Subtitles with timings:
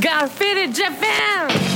[0.00, 1.67] Faded Japan!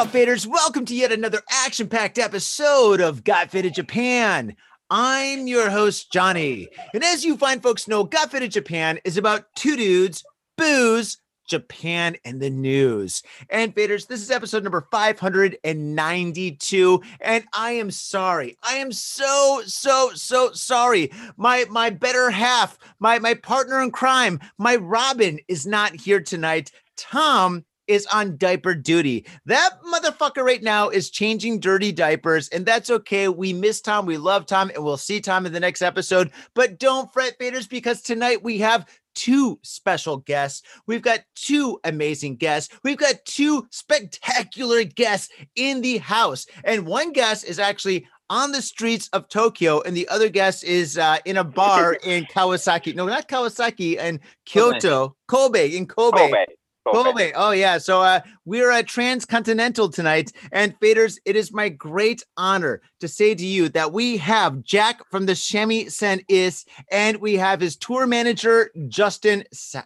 [0.00, 0.46] Up, faders?
[0.46, 4.56] Welcome to yet another action packed episode of Got Faded Japan.
[4.88, 6.68] I'm your host, Johnny.
[6.94, 10.24] And as you fine folks know, Got Faded Japan is about two dudes,
[10.56, 13.22] booze, Japan, and the news.
[13.50, 17.02] And faders, this is episode number 592.
[17.20, 18.56] And I am sorry.
[18.62, 21.10] I am so, so, so sorry.
[21.36, 26.72] My my better half, my my partner in crime, my Robin is not here tonight.
[26.96, 29.26] Tom is on diaper duty.
[29.46, 33.28] That motherfucker right now is changing dirty diapers, and that's okay.
[33.28, 36.30] We miss Tom, we love Tom, and we'll see Tom in the next episode.
[36.54, 40.62] But don't fret, faders, because tonight we have two special guests.
[40.86, 42.72] We've got two amazing guests.
[42.84, 48.62] We've got two spectacular guests in the house, and one guest is actually on the
[48.62, 52.94] streets of Tokyo, and the other guest is uh, in a bar in Kawasaki.
[52.94, 56.16] No, not Kawasaki, and Kyoto, Kobe, in Kobe.
[56.16, 56.46] Kobe.
[56.92, 57.32] Kobe.
[57.34, 57.78] Oh yeah.
[57.78, 63.34] So uh, we're at Transcontinental tonight, and faders, it is my great honor to say
[63.34, 68.70] to you that we have Jack from the Shamisenists, and we have his tour manager
[68.88, 69.44] Justin.
[69.52, 69.82] Sa-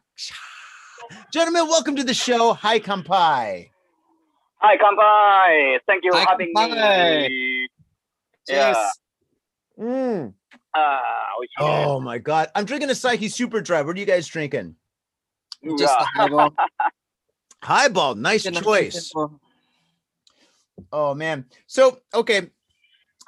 [1.33, 2.55] Gentlemen, welcome to the show.
[2.55, 3.70] Hi, Kampai.
[4.58, 5.78] Hi, Kampai.
[5.86, 7.28] Thank you for having Kampai.
[7.28, 7.68] me.
[8.48, 8.73] Yeah.
[8.73, 8.98] Yes.
[9.78, 10.34] Mm.
[10.74, 10.98] Uh,
[11.61, 13.83] Oh my God, I'm drinking a Asahi Super Dry.
[13.83, 14.77] What are you guys drinking?
[15.78, 16.55] Just a highball.
[17.64, 18.14] Highball.
[18.14, 19.13] Nice choice.
[20.92, 21.47] Oh man.
[21.67, 22.51] So okay.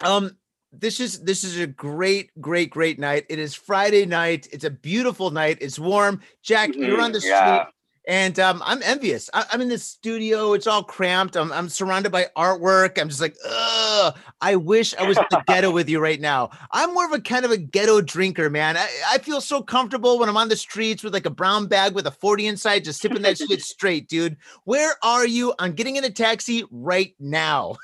[0.03, 0.37] Um
[0.73, 3.25] this is this is a great, great, great night.
[3.29, 4.49] It is Friday night.
[4.53, 5.59] It's a beautiful night.
[5.61, 6.21] It's warm.
[6.43, 7.67] Jack, you're on the street.
[8.07, 9.29] And um, I'm envious.
[9.35, 10.53] I, I'm in the studio.
[10.53, 11.37] It's all cramped.
[11.37, 13.01] I'm, I'm surrounded by artwork.
[13.01, 14.17] I'm just like, ugh.
[14.41, 16.51] I wish I was in the ghetto with you right now.
[16.71, 18.77] I'm more of a kind of a ghetto drinker, man.
[18.77, 21.95] I, I feel so comfortable when I'm on the streets with like a brown bag
[21.95, 24.37] with a 40 inside, just sipping that shit straight, dude.
[24.65, 25.55] Where are you?
[25.59, 27.77] I'm getting in a taxi right now.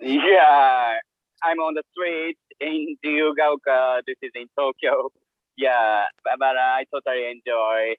[0.00, 0.98] Yeah.
[1.42, 4.02] I'm on the street in Jiyugaoka.
[4.06, 5.10] This is in Tokyo.
[5.56, 7.94] Yeah, but, but I totally enjoy.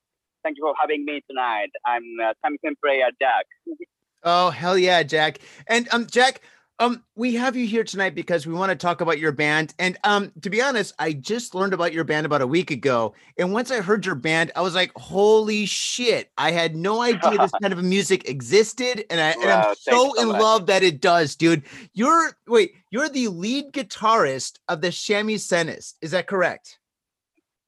[0.48, 1.72] Thank you for having me tonight.
[1.86, 3.46] I'm uh, shamisen player Jack.
[4.24, 5.40] Oh hell yeah, Jack.
[5.68, 6.42] And um, Jack,
[6.80, 9.74] um, we have you here tonight because we want to talk about your band.
[9.78, 13.14] And um, to be honest, I just learned about your band about a week ago.
[13.38, 16.32] And once I heard your band, I was like, holy shit!
[16.38, 20.14] I had no idea this kind of music existed, and I and I'm Wow, so
[20.16, 20.42] so in much.
[20.42, 21.64] love that it does, dude.
[21.94, 25.94] You're wait, you're the lead guitarist of the Shamisenist.
[26.02, 26.80] Is that correct?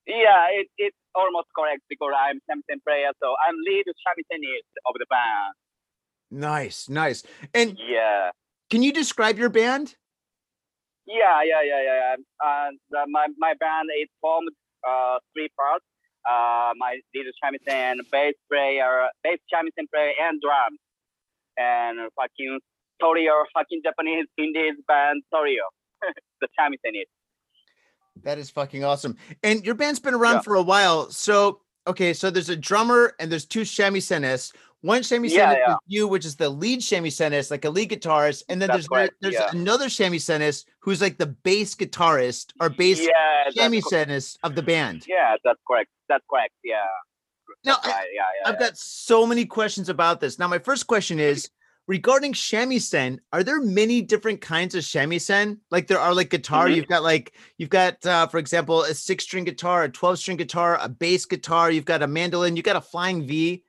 [0.07, 5.05] Yeah, it, it's almost correct because I'm shamisen player, so I'm lead shamisenist of the
[5.09, 5.53] band.
[6.31, 7.23] Nice, nice.
[7.53, 8.31] And Yeah.
[8.69, 9.95] can you describe your band?
[11.07, 12.15] Yeah, yeah, yeah, yeah.
[12.43, 14.49] Uh, the, my my band is formed
[14.87, 15.85] uh three parts.
[16.29, 20.77] Uh, my lead shamisen, bass player, bass shamisen player, and drums.
[21.57, 22.59] And fucking
[23.01, 25.65] Torio, fucking Japanese Indies band Torio,
[26.41, 27.11] the Shamisenists.
[28.23, 29.15] That is fucking awesome.
[29.43, 30.41] And your band's been around Yeah.
[30.41, 31.09] for a while.
[31.11, 35.75] So, okay, so there's a drummer and there's two shamisen One shamisen Yeah, is yeah.
[35.87, 39.13] you, which is the lead shamisen like a lead guitarist, and then That's there's correct,
[39.19, 43.09] there's another shamisen who's like the bass guitarist or bass Yeah,
[43.45, 45.05] that's co- shamisen of the band.
[45.07, 45.89] yeah, that's correct.
[46.07, 46.53] That's correct.
[46.63, 46.77] Yeah.
[47.65, 48.07] Now, I- right.
[48.13, 48.49] Yeah, yeah.
[48.49, 50.39] I've got so many questions about this.
[50.39, 51.49] Now, my first question is
[51.89, 53.17] regarding shamisen.
[53.33, 55.57] Are there many different kinds of shamisen?
[55.71, 56.67] Like there are like guitar.
[56.67, 56.75] Mhm.
[56.75, 60.87] You've got like you've got, uh, for example, a six-string guitar, a twelve-string guitar, a
[60.87, 61.71] bass guitar.
[61.71, 62.55] You've got a mandolin.
[62.55, 63.63] You've got a flying V.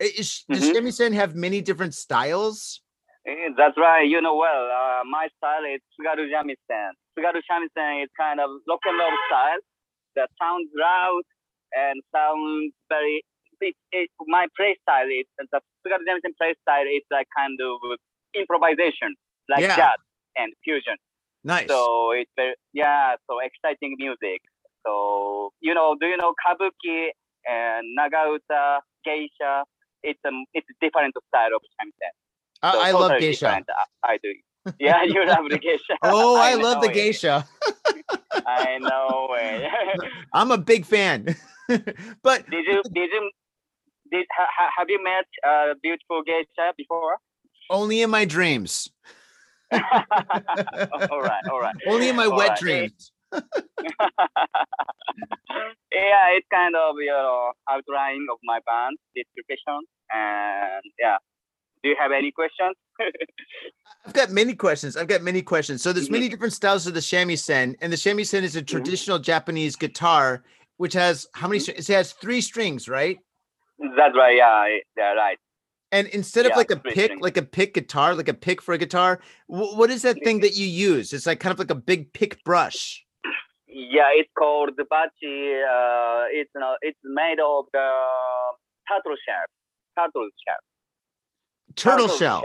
[0.00, 0.72] Is, Does Mhm.
[0.72, 2.80] shamisen have many different styles?
[3.26, 4.08] Eh, That's right.
[4.08, 4.64] You know well.
[4.80, 6.90] Uh, my style is Tsugaru Shamisen.
[7.12, 8.48] Tsugaru Shamisen is kind of
[8.88, 9.60] and roll style
[10.16, 11.22] that sounds loud
[11.74, 13.22] and sounds very.
[13.60, 17.78] It, it, my play style is the Tsugaru Shamisen play style is like kind of
[18.34, 19.14] improvisation,
[19.48, 19.76] like Yeah.
[19.76, 20.00] jazz
[20.36, 20.96] and fusion.
[21.44, 21.68] Nice.
[21.68, 23.14] So it's very yeah.
[23.30, 24.40] So exciting music.
[24.86, 27.08] So you know, do you know kabuki
[27.46, 29.64] and Nagauta, Geisha.
[30.02, 32.12] It's a it's a different style of shamisen.
[32.62, 33.46] I, So I love totally geisha.
[33.48, 33.62] I,
[34.04, 34.32] I do.
[34.78, 35.96] Yeah, you love the geisha.
[36.02, 36.94] Oh, I, love the it.
[36.94, 37.46] geisha.
[38.46, 40.10] I know it.
[40.32, 41.34] I'm a big fan.
[42.22, 43.30] but did you did you
[44.10, 47.16] did ha, ha- have you met a beautiful geisha before?
[47.70, 48.88] only in my dreams.
[49.72, 49.80] all
[51.22, 51.74] right, all right.
[51.88, 52.58] Only in my All wet right.
[52.58, 53.10] dreams.
[53.32, 53.40] yeah,
[56.36, 59.80] it's kind of you know outline of my band description,
[60.12, 61.16] and yeah.
[61.82, 62.74] Do you have any questions?
[64.06, 64.96] I've got many questions.
[64.96, 65.82] I've got many questions.
[65.82, 66.12] So there's Mhm.
[66.12, 68.76] many different styles of the shamisen, and the shamisen is a Mm-hmm.
[68.76, 70.42] traditional Japanese guitar,
[70.78, 71.58] which has how many?
[71.58, 71.62] Mhm.
[71.62, 71.88] strings?
[71.90, 73.18] It has three strings, right?
[73.78, 74.36] That's right.
[74.36, 75.38] Yeah, yeah, right.
[75.92, 78.74] And instead of Yeah, like a pick, like a pick guitar, like a pick for
[78.74, 81.12] a guitar, wh- what is that thing that you use?
[81.12, 83.04] It's like kind of like a big pick brush.
[83.68, 85.60] Yeah, it's called the bachi.
[85.62, 87.88] Uh, it's know, it's made of the
[88.88, 89.46] turtle shell.
[89.96, 90.56] Turtle shell.
[91.76, 92.42] Turtle shell.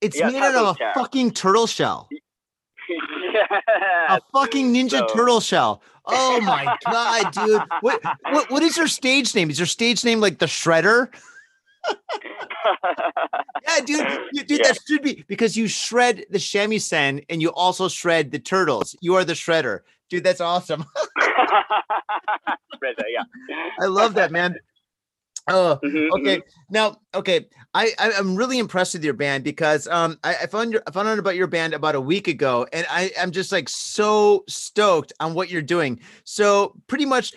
[0.00, 0.92] It's Yeah, made out of a shell.
[0.94, 2.08] fucking turtle shell.
[2.88, 4.16] yeah.
[4.16, 5.82] A fucking ninja So- turtle shell.
[6.06, 7.62] Oh my god, dude.
[7.80, 9.50] What, what what is your stage name?
[9.50, 11.08] Is your stage name like the Shredder?
[13.66, 14.56] Yeah, dude, dude, Yeah.
[14.68, 18.96] that should be because you shred the shamisen and you also shred the turtles.
[19.00, 20.24] You are the shredder, dude.
[20.24, 20.84] That's awesome.
[22.80, 23.24] Brother, yeah.
[23.80, 24.56] I love that, man.
[25.46, 26.42] Oh, Mhm, okay.
[26.70, 30.72] Now, okay, I, I I'm really impressed with your band because um I, I found
[30.72, 33.52] your I found out about your band about a week ago, and I I'm just
[33.52, 36.00] like so stoked on what you're doing.
[36.24, 37.34] So pretty much.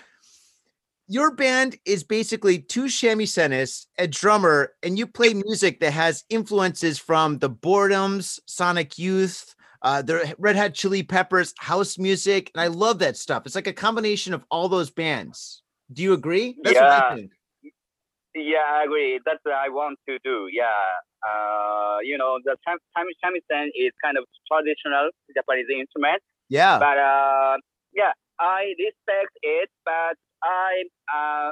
[1.09, 6.99] Your band is basically two shamisen a drummer, and you play music that has influences
[6.99, 12.67] from the Boredoms, Sonic Youth, uh, the Red Hot Chili Peppers, house music, and I
[12.67, 13.43] love that stuff.
[13.45, 15.61] It's like a combination of all those bands.
[15.93, 16.57] Do you agree?
[16.61, 17.27] That's what I Yeah.
[18.37, 19.19] Yeah, I agree.
[19.25, 20.47] That's what I want to do.
[20.51, 20.69] Yeah.
[21.25, 26.77] Uh, you know, the tam- tam- shamisen is kind of traditional Japanese instrument, Yeah.
[26.77, 27.57] but uh,
[27.93, 31.49] yeah, I respect it, but I'm uh,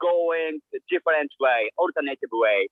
[0.00, 2.68] going a different way, alternative way.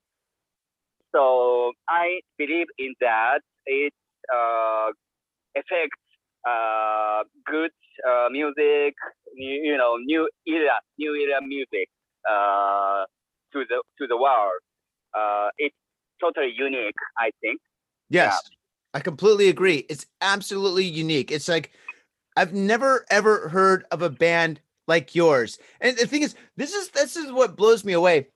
[1.14, 3.40] So I believe in that.
[3.64, 3.94] It
[4.32, 4.90] uh,
[5.56, 6.02] affects
[6.46, 7.72] uh, good
[8.06, 8.94] uh, music,
[9.34, 11.88] you, you know, new era, new era music
[12.28, 13.04] uh,
[13.56, 14.60] to the to the world.
[15.16, 15.74] Uh, it's
[16.20, 17.60] totally unique, I think.
[18.10, 18.40] Yes,
[18.94, 19.86] I completely agree.
[19.88, 21.32] It's absolutely unique.
[21.32, 21.72] It's like
[22.36, 25.58] I've never ever heard of a band like yours.
[25.80, 28.28] And the thing is, this is this is what blows me away.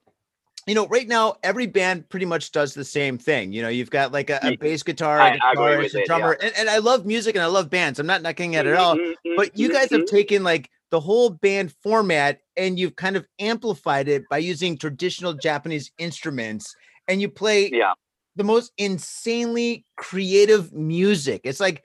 [0.66, 3.52] You know, right now every band pretty much does the same thing.
[3.52, 6.04] You know, you've got like a, a bass guitar, a guitarist, a it, yeah.
[6.06, 7.98] drummer, and, and I love music and I love bands.
[7.98, 8.96] I'm not knocking at it at all.
[8.96, 10.06] Mhm, mhm, But you guys have mhm.
[10.06, 15.32] taken like the whole band format and you've kind of amplified it by using traditional
[15.32, 16.74] Japanese instruments
[17.08, 17.92] and you play yeah.
[18.36, 21.42] the most insanely creative music.
[21.44, 21.82] It's like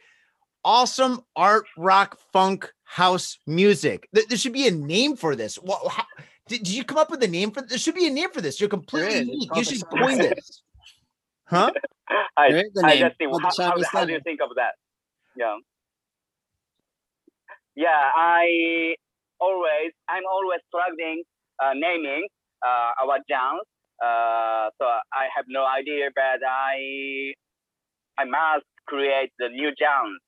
[0.64, 4.08] awesome art, rock, funk, house music.
[4.12, 5.56] There, there should be a name for this.
[5.56, 6.06] What, how,
[6.48, 8.42] did, did you come up with a name for There should be a name for
[8.42, 8.60] this.
[8.60, 9.50] You're completely unique.
[9.56, 10.00] You should Shamisen.
[10.00, 10.62] coin this.
[11.46, 11.72] Huh?
[12.38, 14.50] I, There is a I name just think, how, how, how do you think of
[14.56, 14.74] that?
[15.36, 15.58] Yeah.
[17.76, 18.96] Yeah, I
[19.40, 21.24] always, I'm always struggling
[21.62, 22.28] uh, naming
[22.66, 23.68] uh, our genres.
[24.02, 27.34] Uh, so I have no idea, but I,
[28.18, 30.20] I must create the new genres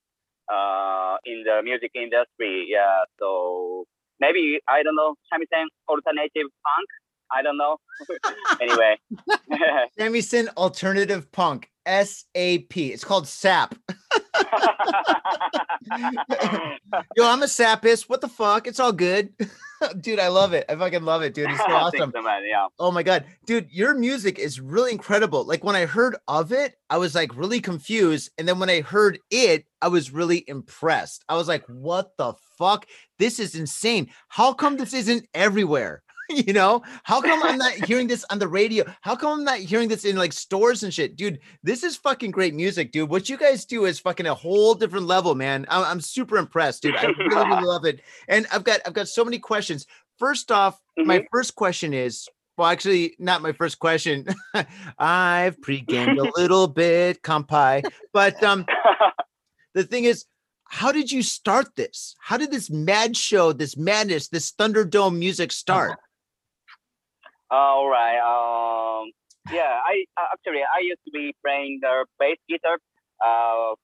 [0.52, 2.68] uh, in the music industry.
[2.70, 3.86] Yeah, so
[4.20, 6.88] maybe I don't know, shamisen alternative punk.
[7.32, 7.78] I don't know.
[8.62, 8.98] anyway.
[10.00, 12.78] Shamisen Alternative Punk, SAP.
[12.78, 13.76] It's called SAP.
[17.16, 18.10] Yo, I'm a sapist.
[18.10, 18.68] What the fuck?
[18.68, 19.34] It's all good.
[20.02, 20.66] dude, I love it.
[20.70, 21.50] I fucking love it, dude.
[21.50, 22.12] It's so awesome.
[22.24, 22.44] man.
[22.48, 22.68] Yeah.
[22.80, 25.44] Oh my god, dude, your music is really incredible.
[25.46, 28.82] Like when I heard of it, I was like really confused, and then when I
[28.82, 31.24] heard it, I was really impressed.
[31.30, 32.88] I was like, "What the fuck?
[33.20, 34.10] This is insane.
[34.28, 38.48] How come this isn't everywhere?" you know, how come I'm not hearing this on the
[38.48, 38.84] radio?
[39.02, 41.40] How come I'm not hearing this in like stores and shit, dude?
[41.64, 43.10] This is fucking great music, dude.
[43.10, 45.66] What you guys do is fucking a whole different level, man.
[45.70, 46.96] I'm, I'm super impressed, dude.
[46.96, 48.02] I really, really love it.
[48.28, 49.86] And I've got I've got so many questions.
[50.18, 54.26] First off, my first question is well, actually, not my first question.
[54.98, 57.84] I've pre-gamed a little bit, kampai.
[58.14, 58.66] But um,
[59.76, 60.26] the thing is,
[60.64, 62.16] how did you start this?
[62.20, 66.00] How did this mad show, this madness, this Thunderdome music start?
[67.50, 68.20] All right.
[68.20, 69.12] Um,
[69.50, 72.78] yeah, I uh, actually I used to be playing the bass guitar
[73.24, 73.76] uh,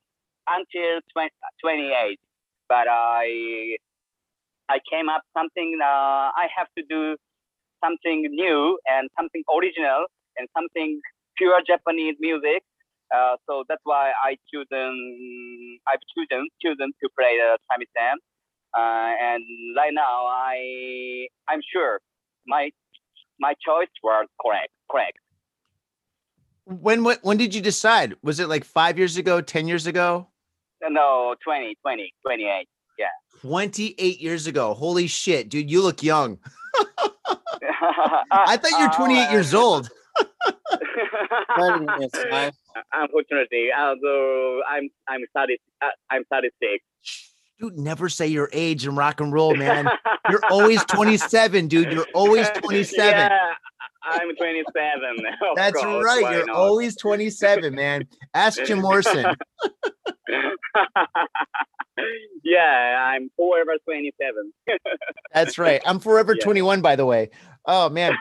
[0.48, 1.32] until 20,
[1.64, 2.20] 28,
[2.68, 3.78] but I
[4.70, 5.80] I came up something.
[5.82, 7.16] Uh, I have to do
[7.84, 10.06] something new and something original
[10.38, 11.02] and something
[11.38, 12.64] pure Japanese music.
[13.16, 18.16] Uh, so that's why I chosen I've chosen chosen to play the shamisen.
[18.76, 19.44] Uh, and
[19.78, 22.00] right now I I'm sure
[22.48, 22.72] my
[23.48, 25.18] my choice were correct correct.
[26.66, 28.16] When when when did you decide?
[28.24, 30.28] Was it like five years ago, ten years ago?
[30.90, 32.68] No, 20, 20, 28.
[33.00, 33.06] Yeah.
[33.42, 34.74] 28 years ago.
[34.74, 36.40] Holy shit, dude, you look young.
[38.32, 39.90] I thought you're 28 years old.
[42.94, 46.84] Unfortunately, although I'm I'm 30, uh, I'm 36.
[47.60, 49.88] Dude, never say your age in rock and roll, man.
[50.30, 51.92] You're always 27, dude.
[51.92, 53.10] You're always 27.
[53.10, 53.30] Yeah,
[54.04, 55.18] I'm 27.
[55.56, 56.36] That's course, right.
[56.38, 56.56] You're not?
[56.56, 58.08] always 27, man.
[58.34, 59.26] Ask Jim Morrison.
[62.44, 64.52] yeah, I'm forever 27.
[65.34, 65.82] That's right.
[65.86, 66.44] I'm forever Yeah.
[66.44, 67.30] 21, by the way.
[67.66, 68.14] Oh man.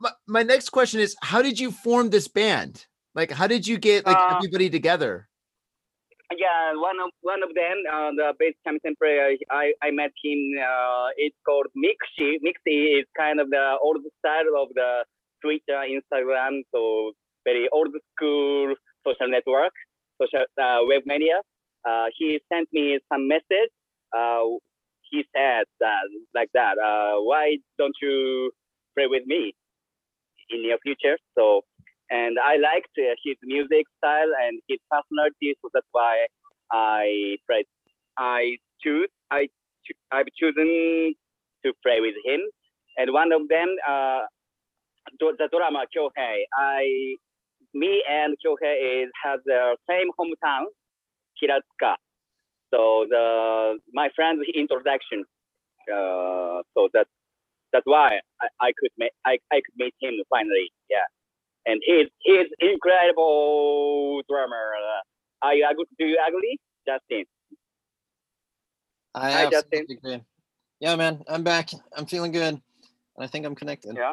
[0.00, 2.86] My, my next question is how did you form this band?
[3.14, 5.28] Like how did you get like Uh, everybody together?
[6.36, 10.40] Yeah, one of one of them, uh, the bass shamisen player, I, I met him.
[10.58, 12.38] Uh, it's called Mixi.
[12.42, 15.04] Mixi is kind of the old style of the
[15.42, 17.12] Twitter, Instagram, so
[17.44, 18.74] very old school
[19.06, 19.72] social network,
[20.20, 21.40] social uh, web media.
[21.88, 23.70] Uh, he sent me some message.
[24.16, 24.58] Uh,
[25.10, 26.02] he said that
[26.34, 26.78] like that.
[26.78, 28.50] Uh, why don't you
[28.96, 29.54] play with me
[30.50, 31.18] in near future?
[31.36, 31.62] So
[32.14, 36.26] and I liked uh, his music style and his personality, so that's why
[36.72, 37.66] I played.
[38.18, 39.10] I choose.
[39.32, 39.48] I
[39.86, 41.14] cho- I've chosen
[41.66, 42.42] to play with him,
[42.98, 44.22] and one of them, uh,
[45.20, 46.44] the drama Kyohei.
[46.58, 47.16] I,
[47.74, 50.66] me and Kyohei is has the same hometown,
[51.42, 51.96] Hiratsuka.
[52.74, 55.24] So the my friend's introduction.
[55.92, 57.06] Uh, so that
[57.72, 60.70] that's why I, I could make I, I could meet him finally.
[60.90, 61.06] Yeah
[61.66, 64.74] and he's he's incredible drummer.
[64.76, 65.84] Uh, are you agree?
[65.98, 67.24] Do you agree, Justin?
[69.14, 69.80] I Hi, Justin.
[69.80, 70.24] absolutely agree.
[70.80, 71.70] Yeah, man, I'm back.
[71.96, 72.54] I'm feeling good.
[73.16, 73.96] And I think I'm connected.
[73.96, 74.12] Yeah.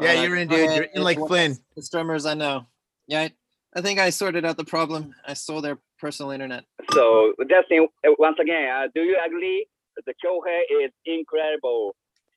[0.00, 0.74] Yeah, Uh, you're in, dude.
[0.74, 1.56] You're in like Flynn.
[1.76, 2.66] The drummers I know.
[3.06, 3.32] Yeah, I,
[3.76, 5.14] I think I sorted out the problem.
[5.26, 6.64] I stole their personal internet.
[6.92, 9.66] So Justin, uh, once again, uh, do you agree?
[10.06, 11.94] The Kyohei is incredible,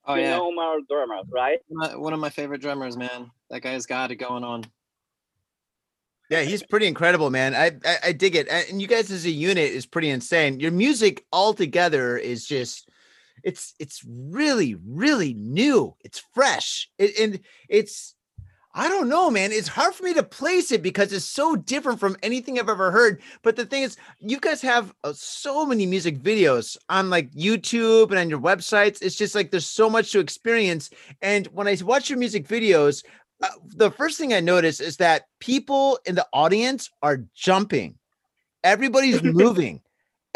[0.07, 1.59] Oh yeah, phenomenal drummer, right?
[1.67, 3.29] one of my- one of my favorite drummers, man.
[3.49, 4.63] That guy's got it going on.
[6.29, 7.55] Yeah, he's pretty incredible, man.
[7.55, 8.47] I, I I dig it.
[8.49, 10.59] And you guys as a unit is pretty insane.
[10.59, 12.89] Your music altogether is just
[13.43, 15.95] it's it's really really new.
[16.03, 16.89] It's fresh.
[16.97, 18.13] It, and it's
[18.77, 19.51] I don't know, man.
[19.51, 22.91] It's hard for me to place it because it's so different from anything I've ever
[22.91, 23.23] heard.
[23.41, 28.11] But the thing is, you guys have uh, so many music videos on like YouTube
[28.11, 29.01] and on your websites.
[29.01, 30.91] It's just like there's so much to experience.
[31.23, 33.03] And when I watch your music videos,
[33.41, 37.95] uh, the first thing I notice is that people in the audience are jumping.
[38.63, 39.81] Everybody's moving.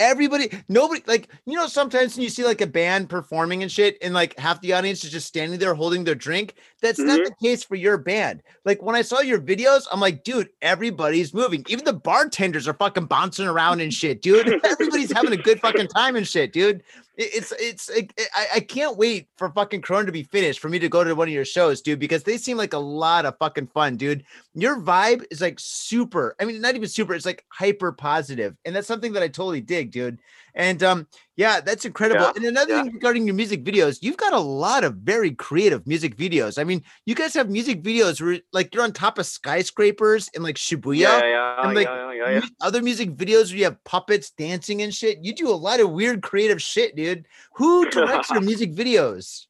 [0.01, 3.99] Everybody, nobody, like, you know, sometimes when you see like a band performing and shit,
[4.01, 6.55] and like half the audience is just standing there holding their drink.
[6.81, 7.25] That's not Mhm.
[7.25, 8.41] the case for your band.
[8.65, 11.63] Like, when I saw your videos, I'm like, dude, everybody's moving.
[11.67, 14.47] Even the bartenders are fucking bouncing around and shit, dude.
[14.65, 16.81] Everybody's having a good fucking time and shit, dude.
[17.21, 20.69] It- It's, it's, it, I, I can't wait for fucking Corona to be finished for
[20.69, 23.25] me to go to one of your shows, dude, because they seem like a lot
[23.25, 24.23] of fucking fun, dude.
[24.55, 28.75] Your vibe is like super i mean not even super it's like hyper positive and
[28.75, 30.19] that's something that i totally dig dude.
[30.55, 31.07] And um
[31.41, 32.21] yeah that's incredible.
[32.21, 32.83] Yeah, and another yeah.
[32.83, 36.59] thing regarding your music videos you've got a lot of very creative music videos.
[36.59, 40.43] I mean you guys have music videos where like you're on top of skyscrapers in
[40.43, 44.93] like shibuya yeah, yeah, and, like, other music videos where you have puppets dancing and
[44.93, 45.17] shit.
[45.21, 47.25] You do a lot of weird creative shit dude.
[47.55, 49.47] Who directs your music videos?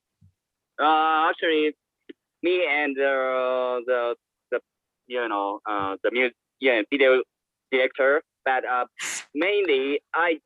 [0.80, 1.76] Uh, actually,
[2.42, 4.16] me and uh, the
[4.52, 4.60] the
[5.08, 7.22] you know uh, the music yeah video
[7.72, 8.86] director, but uh,
[9.36, 10.40] mainly I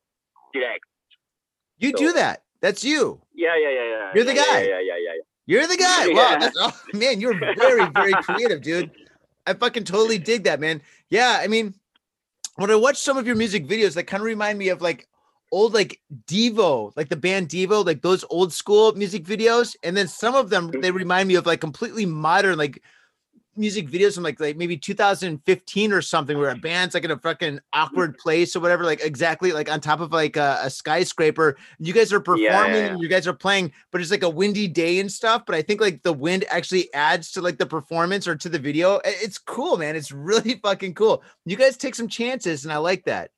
[0.52, 0.84] direct.
[1.78, 4.10] You do that that's you Yeah, yeah, yeah, yeah.
[4.14, 4.60] You're the yeah, guy.
[4.62, 5.22] Yeah, yeah, yeah, yeah.
[5.46, 6.08] You're the guy.
[6.08, 8.90] Wow, oh, man, you're very, very creative, dude.
[9.46, 10.82] I fucking totally dig that, man.
[11.08, 11.74] Yeah, I mean,
[12.56, 15.06] when I watch some of your music videos, that kind of remind me of like
[15.52, 20.08] old, like Devo, like the band Devo, like those old school music videos, and then
[20.08, 22.82] some of them they remind me of like completely modern, like
[23.56, 27.18] music videos from like like maybe 2015 or something, where a band's like in a
[27.18, 31.56] fucking awkward place or whatever, like exactly like on top of like a, a skyscraper.
[31.78, 34.30] You guys are performing, Yeah, yeah, and you guys are playing, but it's like a
[34.30, 35.44] windy day and stuff.
[35.46, 38.58] But I think like the wind actually adds to like the performance or to the
[38.58, 39.00] video.
[39.04, 39.96] It's cool, man.
[39.96, 41.22] It's really fucking cool.
[41.44, 43.30] You guys take some chances, and I like that.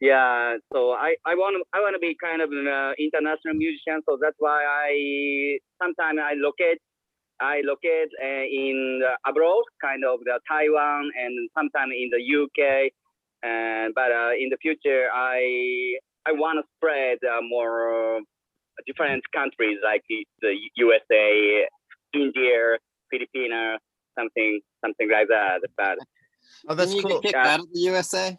[0.00, 0.56] yeah.
[0.72, 4.00] So I I want to I want to be kind of an uh, international musician.
[4.08, 6.78] So that's why I sometimes I locate
[7.40, 12.92] I locate uh, in the abroad, kind of the Taiwan and sometimes in the UK.
[13.42, 18.20] And but uh, in the future, I I want to spread uh, more uh,
[18.86, 21.66] different countries like the- the USA,
[22.14, 22.78] India,
[23.10, 23.80] Philippines,
[24.18, 25.60] something something like that.
[25.76, 25.98] But
[26.68, 27.20] Oh, that's Didn't you cool.
[27.20, 28.38] get kicked out of the USA?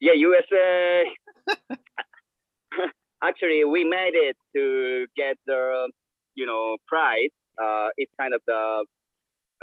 [0.00, 1.04] yeah, USA.
[3.22, 5.90] Actually, we made it to get the
[6.40, 7.34] you know prize.
[7.62, 8.62] Uh, it's kind of the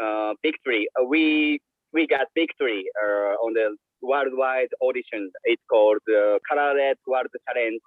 [0.03, 0.87] uh, victory.
[0.99, 1.59] Uh, we
[1.93, 5.31] we got victory uh, on the worldwide audition.
[5.45, 7.81] It's called the Kararet World Challenge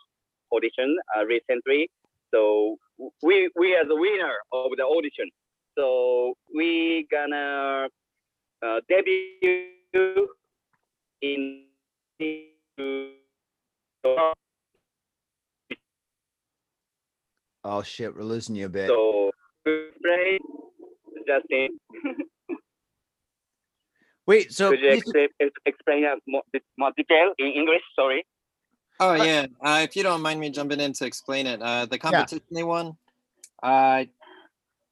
[0.53, 1.89] audition uh, recently.
[2.35, 2.77] So
[3.23, 5.29] we we are the winner of the audition.
[5.79, 7.89] So we gonna
[8.63, 10.29] uh, debut
[11.23, 11.65] in
[17.65, 18.89] Oh shit, we're losing you a bit.
[18.89, 19.31] so
[19.65, 20.39] play
[21.27, 21.79] Justin.
[24.27, 26.43] Wait, so Could you please- ex- ex- explain uh, more,
[26.79, 27.83] more detail in English?
[27.97, 28.25] Sorry.
[29.01, 29.47] Oh yeah.
[29.65, 32.63] Uh, if you don't mind me jumping in to explain it, uh, the competition they
[32.63, 32.93] won,
[33.63, 34.05] uh,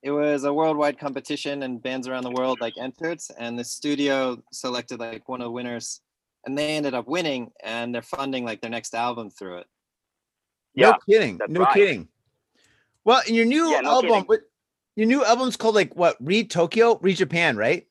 [0.02, 4.42] it was a worldwide competition and bands around the world like entered, and the studio
[4.50, 6.00] selected like one of the winners,
[6.46, 9.66] and they ended up winning, and they're funding like their next album through it.
[10.74, 11.74] no kidding, no right.
[11.74, 12.08] kidding.
[13.08, 14.46] Well, in your new Yeah, no album, kidding.
[14.96, 16.18] your new album's called like what?
[16.20, 17.88] Read Tokyo, Read Japan, right?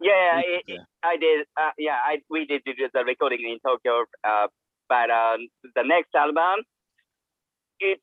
[0.00, 0.60] Yeah, Yeah.
[0.66, 1.46] it, I did.
[1.54, 4.06] Uh, yeah, I we did, do the recording in Tokyo.
[4.24, 4.46] Uh,
[4.88, 6.64] but um, the next album,
[7.80, 8.00] it's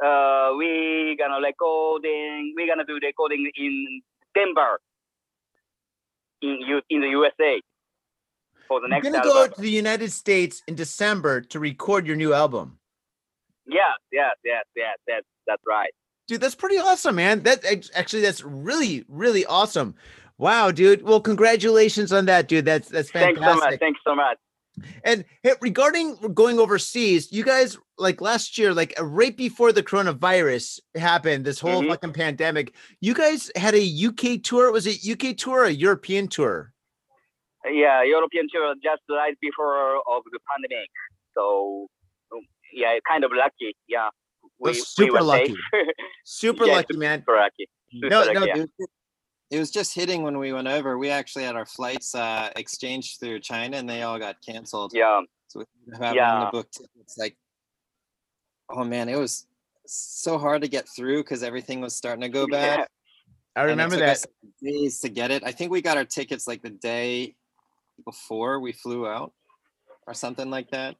[0.00, 2.54] uh, we gonna recording.
[2.56, 4.00] We gonna do recording in
[4.36, 4.78] Denver,
[6.40, 7.60] in U in the USA,
[8.68, 12.14] for the next, You're gonna go to the United States in December to record your
[12.14, 12.78] new album.
[13.66, 15.90] Yeah, yes, yes, yes, that's that's right.
[16.28, 17.42] Dude, that's pretty awesome, man.
[17.42, 19.94] That actually that's really, really awesome.
[20.38, 21.02] Wow, dude.
[21.02, 22.64] Well, congratulations on that, dude.
[22.64, 23.42] That's that's fantastic.
[23.44, 23.78] Thanks so much.
[23.80, 24.38] Thanks so much.
[25.04, 29.82] And hey, regarding going overseas, you guys like last year, like uh, right before the
[29.82, 31.88] coronavirus happened, this whole Mhm.
[31.88, 34.72] fucking pandemic, you guys had a UK tour.
[34.72, 36.72] Was it UK tour or a European tour?
[37.70, 40.88] Yeah, European tour just right before of the pandemic.
[41.34, 41.86] So
[42.32, 42.40] um,
[42.72, 43.76] yeah, kind of lucky.
[43.88, 44.08] Yeah,
[44.62, 45.46] we, super we were lucky.
[45.48, 45.58] safe.
[46.24, 47.20] Super Yeah, lucky, man.
[47.20, 47.68] super lucky.
[47.92, 48.56] Super No, lucky, no, yeah.
[48.56, 48.88] It was,
[49.50, 50.96] it was just hitting when we went over.
[50.98, 54.92] We actually had our flights uh, exchanged through China, and they all got canceled.
[54.94, 55.20] yeah.
[55.48, 56.44] So we ended up having Yeah.
[56.46, 57.18] to book tickets.
[57.18, 57.36] Like,
[58.70, 59.46] oh man, it was
[59.86, 62.86] so hard to get through because everything was starting to go bad.
[63.54, 64.10] I and it remember took that.
[64.16, 64.26] us
[64.62, 65.42] days to get it.
[65.44, 67.34] I think we got our tickets like the day
[68.06, 69.32] before we flew out,
[70.06, 70.96] or something like that.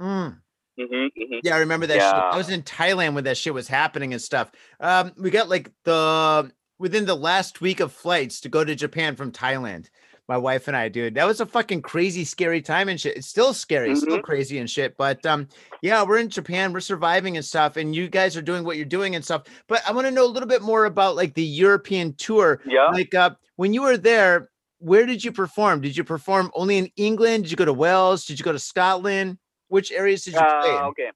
[0.00, 0.40] Mm.
[0.78, 1.94] Hmm hmm Yeah, I remember that.
[1.94, 2.24] Shit.
[2.32, 4.50] I was in Thailand when that shit was happening and stuff.
[4.80, 9.16] Um, we got like the within the last week of flights to go to Japan
[9.16, 9.88] from Thailand.
[10.26, 13.16] My wife and I, dude, that was a fucking crazy, scary time and shit.
[13.18, 14.96] It's still scary, it's still crazy and shit.
[14.96, 15.48] But um,
[15.82, 18.86] yeah, we're in Japan, we're surviving and stuff, and you guys are doing what you're
[18.86, 19.42] doing and stuff.
[19.68, 22.62] But I want to know a little bit more about like the European tour.
[22.66, 22.86] Yeah.
[22.86, 25.82] Like, uh, when you were there, where did you perform?
[25.82, 27.44] Did you perform only in England?
[27.44, 28.24] Did you go to Wales?
[28.24, 29.36] Did you go to Scotland?
[29.74, 30.70] Which areas did you play?
[30.70, 30.76] in?
[30.76, 31.10] Uh, okay.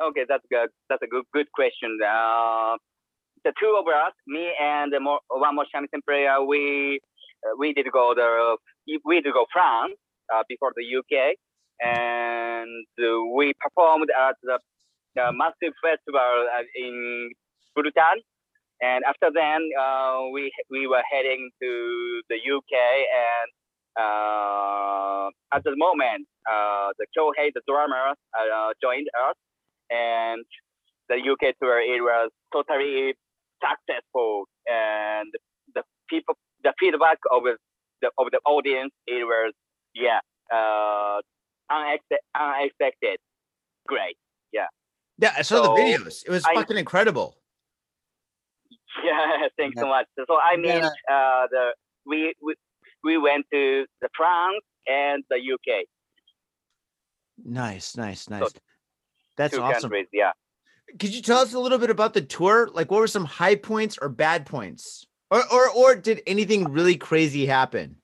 [0.00, 0.68] Okay, that's good.
[0.88, 1.98] That's a good good question.
[1.98, 2.76] Uh,
[3.42, 7.00] the two of us, me and more, one more shamisen player, we
[7.42, 8.56] uh, we did go the
[9.04, 9.98] we did go France
[10.32, 11.34] uh, before the UK,
[11.82, 14.60] and uh, we performed at the,
[15.16, 17.30] the massive festival uh, in
[17.74, 18.22] Bhutan.
[18.80, 21.70] And after then, uh, we we were heading to
[22.30, 22.74] the UK,
[23.24, 23.48] and
[23.98, 29.34] uh, at the moment, uh, the Kyohei, the drummer, uh, joined us,
[29.90, 30.44] and
[31.08, 33.14] the UK tour it was totally
[33.62, 35.28] successful, and
[35.74, 39.52] the people, the feedback of the of the audience, it was
[39.94, 40.20] yeah,
[40.52, 41.20] uh,
[41.72, 43.16] unexpected, unexpected,
[43.88, 44.16] great.
[44.52, 44.66] Yeah,
[45.18, 46.22] Yeah, I saw So, the videos.
[46.26, 47.36] It was I- fucking incredible.
[49.04, 50.06] Yeah, thanks so much.
[50.16, 50.88] So I mean, Yeah.
[51.10, 51.74] uh, the
[52.06, 52.54] we, we
[53.04, 55.86] we went to the France and the UK,
[57.44, 58.52] Nice, nice, nice.
[59.36, 59.90] That's two awesome.
[59.90, 60.08] countries.
[60.12, 60.32] Yeah.
[60.98, 62.68] Could you tell us a little bit about the tour?
[62.72, 66.96] Like, what were some high points or bad points, or or or did anything really
[66.96, 67.96] crazy happen?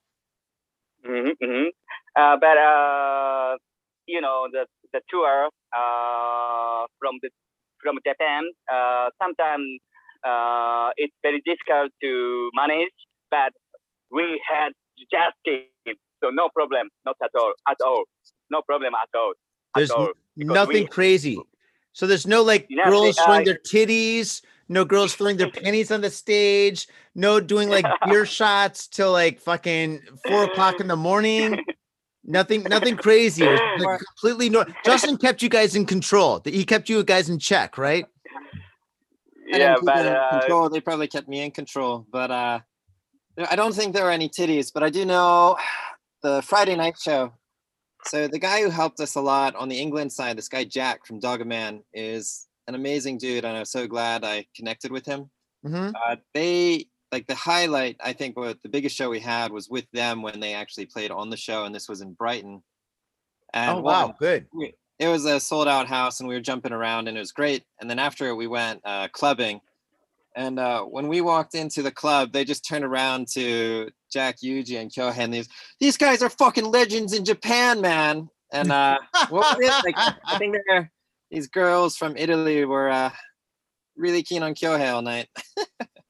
[1.03, 1.67] hmm hmm
[2.15, 3.57] Uh, but uh,
[4.05, 7.29] you know the the tour uh, from the
[7.81, 8.43] from Japan.
[8.71, 9.79] Uh, sometimes
[10.23, 12.93] uh, it's very difficult to manage,
[13.31, 13.51] but
[14.11, 14.71] we had
[15.11, 15.65] Justin.
[16.23, 18.03] So no problem, not at all, at all,
[18.49, 19.31] no problem at all,
[19.75, 20.11] at There's all.
[20.37, 21.37] nothing we- crazy.
[21.91, 25.51] So there's no like Yeah, girls they- throwing uh, their titties, no girls throwing their
[25.61, 30.87] panties on the stage, no doing like beer shots till like fucking four o'clock in
[30.87, 31.59] the morning.
[32.25, 33.43] Nothing, nothing crazy.
[33.45, 34.63] Like Or- completely no.
[34.85, 36.41] Justin kept you guys in control.
[36.45, 38.05] He kept you guys in check, right?
[39.45, 40.69] Yeah, but uh, control.
[40.69, 42.63] They probably kept me in control, but uh, there-
[43.37, 44.71] I don't think there are any titties.
[44.73, 45.57] But I do know
[46.21, 47.33] the Friday night show.
[48.05, 51.05] So the guy who helped us a lot on the England side, this guy Jack
[51.05, 55.29] from Dog Man, is an amazing dude, and I'm so glad I connected with him.
[55.63, 57.97] hmm Uh, they like the highlight.
[58.03, 61.11] I think what the biggest show we had was with them when they actually played
[61.11, 62.63] on the show, and this was in Brighton.
[63.53, 64.47] And Oh wow, wow, good.
[64.99, 67.63] it was a sold out house and we were jumping around and it was great
[67.79, 69.59] and then after we went uh, clubbing
[70.35, 74.79] and uh, when we walked into the club they just turned around to jack yuji
[74.79, 78.97] and kyohei these these guys are fucking legends in japan man and uh
[79.29, 79.95] what was it?
[79.95, 80.91] Like, i think they're
[81.31, 83.11] these girls from italy were uh,
[83.95, 85.27] really keen on kyohei all night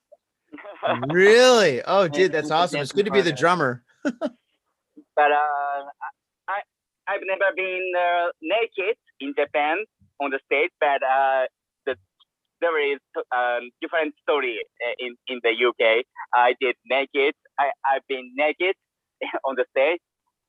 [1.09, 1.81] really?
[1.83, 2.81] Oh, dude, that's awesome.
[2.81, 3.83] It's good to be the drummer.
[4.03, 4.17] but
[5.17, 5.83] uh,
[6.47, 6.61] I
[7.07, 9.83] I've never been uh, naked in Japan
[10.19, 11.62] on the stage, but uh, the,
[12.63, 12.99] there is
[13.35, 14.55] um, different story
[14.87, 16.05] uh, in in the UK.
[16.33, 17.35] I did naked.
[17.59, 18.75] I I've been naked
[19.47, 19.99] on the stage,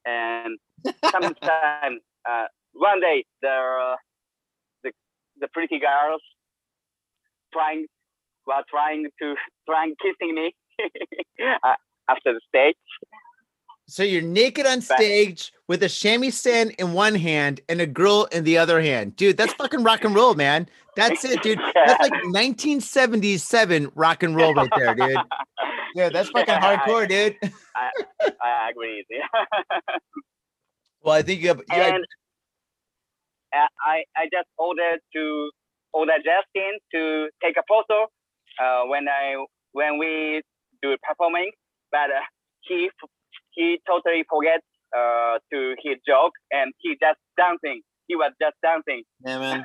[0.07, 0.59] and
[1.11, 3.97] sometimes uh, one day the
[4.85, 4.93] the
[5.41, 6.23] the pretty girls
[7.53, 7.87] trying
[8.47, 9.35] were trying to
[9.69, 10.55] trying kissing me
[12.09, 12.77] after the stage.
[13.87, 18.45] So you're naked on stage with a shamisen in one hand and a girl in
[18.45, 19.15] the other hand.
[19.17, 20.69] Dude, that's fucking rock and roll, man.
[20.97, 21.59] That's it, dude.
[21.75, 25.19] That's like 1977 rock and roll right there, dude.
[25.95, 27.37] Yeah, that's fucking I- hardcore, dude.
[27.75, 29.05] I agree.
[31.03, 32.03] Well, I think you have, you and
[33.55, 35.51] uh, I I just ordered to
[35.93, 38.09] order Justin to take a photo
[38.59, 40.41] uh, when I when we
[40.81, 41.51] do performing,
[41.93, 42.25] but uh,
[42.63, 42.89] he
[43.55, 47.83] he totally forgets uh, to his joke and he just dancing.
[48.07, 49.03] He was just dancing.
[49.25, 49.65] yeah man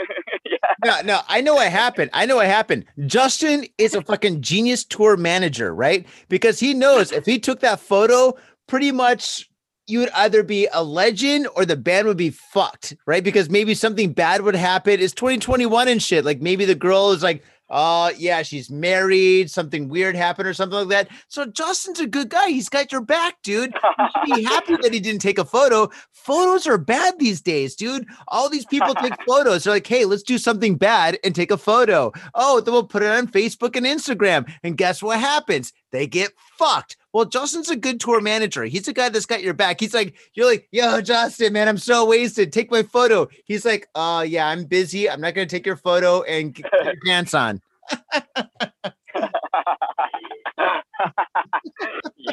[0.46, 0.56] yeah.
[0.84, 2.10] no, no, I know what happened.
[2.12, 2.86] I know what happened.
[3.06, 6.06] Justin is a fucking genius tour manager, right?
[6.28, 8.34] Because he knows if he took that photo,
[8.66, 9.50] pretty much
[9.86, 13.24] you would either be a legend or the band would be fucked, right?
[13.24, 15.00] Because maybe something bad would happen.
[15.00, 16.24] It's 2021 and shit.
[16.24, 20.78] Like maybe the girl is like, oh, yeah, she's married, something weird happened or something
[20.78, 21.08] like that.
[21.28, 22.50] So Justin's a good guy.
[22.50, 23.74] He's got your back, dude.
[23.98, 25.90] You should be happy that he didn't take a photo.
[26.12, 28.06] Photos are bad these days, dude.
[28.28, 29.64] All these people take photos.
[29.64, 32.12] They're like, hey, let's do something bad and take a photo.
[32.34, 34.48] Oh, then we'll put it on Facebook and Instagram.
[34.62, 35.72] And guess what happens?
[35.92, 36.96] They get fucked.
[37.12, 38.64] Well, Justin's a good tour manager.
[38.64, 39.78] He's a guy that's got your back.
[39.78, 42.52] He's like, you're like, yo, Justin, man, I'm so wasted.
[42.52, 43.28] Take my photo.
[43.44, 45.08] He's like, uh, yeah, I'm busy.
[45.10, 47.60] I'm not gonna take your photo and get your pants on.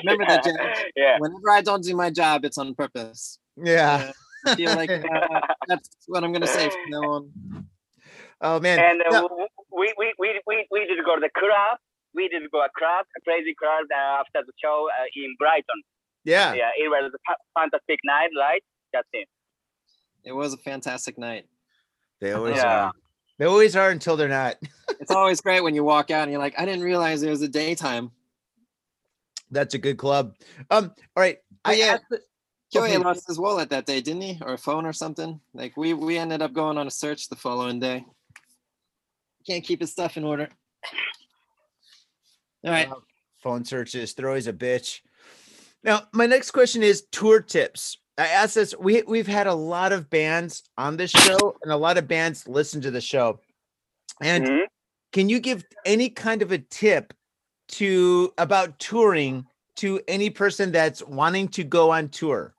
[0.04, 0.86] Remember that, Jack.
[0.96, 1.18] Yeah.
[1.20, 4.12] whenever i don't do my job it's on purpose Yeah.
[4.46, 5.02] I feel like uh,
[5.68, 7.32] that's what i'm gonna say from now on
[8.42, 8.80] Oh man.
[8.80, 9.28] And uh, No.
[9.28, 11.78] w- we, we, we, we, we did go to the club.
[12.16, 15.82] We did go a club, a crazy club uh, after the show uh, in Brighton.
[16.24, 16.54] yeah.
[16.54, 19.26] Yeah, it was a fantastic night, right, Justin?
[20.24, 21.46] it It was a fantastic night
[22.20, 22.68] They always Yeah.
[22.86, 22.92] are.
[23.38, 24.56] They always are until they're not.
[25.00, 27.42] it's always great when you walk out and you're like, I didn't realize it was
[27.42, 28.12] a daytime.
[29.52, 30.36] That's a good club.
[30.70, 31.38] Um, all right.
[31.66, 31.86] Oh, I yeah.
[31.94, 32.22] asked the-
[32.74, 32.98] Kyohei Okay.
[32.98, 34.38] lost his wallet that day, didn't he?
[34.44, 35.40] Or a phone or something?
[35.56, 38.06] Like we we ended up going on a search the following day.
[39.48, 40.50] Can't keep his stuff in order.
[42.66, 42.90] All right.
[42.90, 42.96] Uh,
[43.38, 44.14] phone searches.
[44.14, 45.02] They're always a bitch.
[45.84, 47.98] Now, my next question is tour tips.
[48.18, 48.76] I asked this.
[48.78, 52.48] We we've had a lot of bands on this show, and a lot of bands
[52.48, 53.40] listen to the show.
[54.22, 54.66] And Mhm.
[55.14, 57.14] can you give any kind of a tip
[57.70, 59.46] to about touring
[59.78, 62.54] to any person that's wanting to go on tour?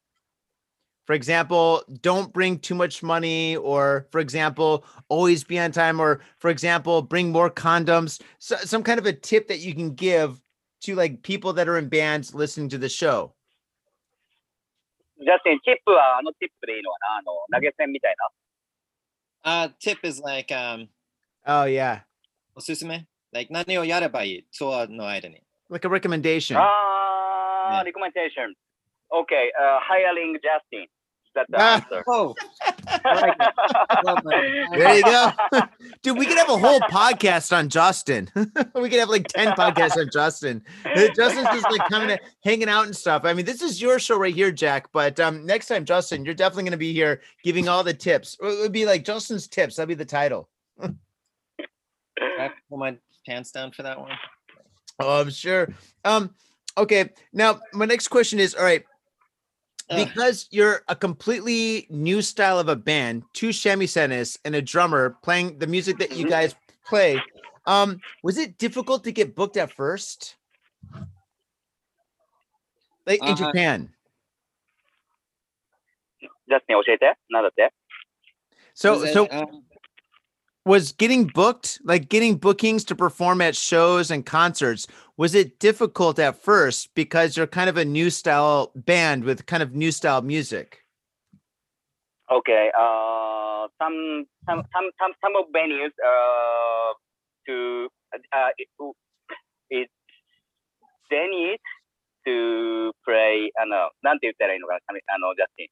[1.09, 6.21] For example, don't bring too much money, or for example, always be on time, or
[6.39, 8.19] for example, bring more condoms.
[8.39, 10.41] So, some kind of a tip that you can give
[10.81, 13.33] to like people that are in bands listening to the show.
[15.17, 18.15] ジャスティン、チップはあのチップでいいのかなあの、投げ銭みたい
[19.43, 19.67] な。
[19.67, 20.88] Uh tip is like um
[21.45, 22.01] Oh yeah,
[22.55, 25.41] おすすめ like 何をやればいいツアーの間に。
[25.69, 26.57] like a recommendation.
[26.57, 28.55] あー、recommendation.
[29.11, 30.88] Okay, uh, hiring Justin.
[31.34, 32.04] That's the answer.
[32.12, 32.34] Oh,
[34.72, 35.30] There you go.
[36.02, 38.28] Dude, we could have a whole podcast on Justin.
[38.74, 40.62] we could have like 10 podcasts on Justin.
[41.14, 43.24] Justin's just like coming, in, hanging out and stuff.
[43.24, 44.88] I mean, this is your show right here, Jack.
[44.92, 48.36] But um, next time, Justin, you're definitely going to be here giving all the tips.
[48.40, 49.76] It would be like Justin's tips.
[49.76, 50.48] That'd be the title.
[50.82, 50.88] I
[52.38, 54.12] have to pull my pants down for that one.
[54.98, 55.68] Oh, I'm sure.
[56.04, 56.34] Um,
[56.76, 57.10] okay.
[57.32, 58.88] Now, my next question is all right, Ugh
[59.96, 65.59] because you're a completely new style of a band, two shamisenists and a drummer playing
[65.59, 66.55] the music that you guys
[66.87, 67.20] play.
[67.66, 70.37] Um, was it difficult to get booked at first?
[73.07, 73.90] Like in uh, Japan.
[78.74, 79.29] So so
[80.66, 84.87] was getting booked, like getting bookings to perform at shows and concerts,
[85.19, 89.63] was it difficult at first because you're kind of a new style band with kind
[89.63, 90.83] of new style music?
[92.31, 92.71] Okay.
[92.77, 96.93] Uh, some some some some some of venues uh
[97.47, 98.67] to uh it,
[99.69, 99.89] it
[101.09, 101.59] they need
[102.25, 105.69] to play あのなんて言ったらいいのかなあのジャスティン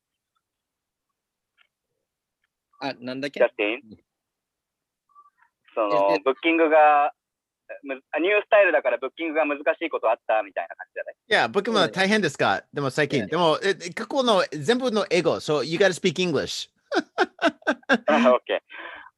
[2.90, 3.98] あ、なんだっけジャスティン
[5.74, 7.14] そえのえブッキングがむあ
[7.84, 13.22] ニュースタイルだからブッキングが難しいことあったみたいな感じじゃないいや、僕もそう大変ですかでも最近。
[13.22, 15.36] ねでも、え過去の全部の英語。
[15.40, 16.70] So you gotta speak English.
[18.00, 18.62] okay.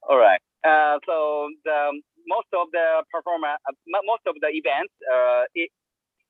[0.07, 0.39] All right.
[0.63, 1.91] Uh, so the
[2.27, 5.69] most of the performer, uh, mo- most of the events, uh, it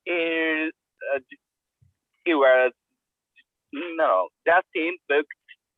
[0.06, 0.74] is
[1.14, 1.20] uh,
[2.26, 2.72] it was
[3.72, 5.32] no Justin booked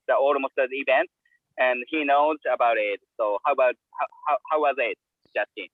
[0.07, 1.09] the almost the event,
[1.57, 3.01] and he knows about it.
[3.17, 4.97] So how about how how, how was it,
[5.35, 5.69] Justin?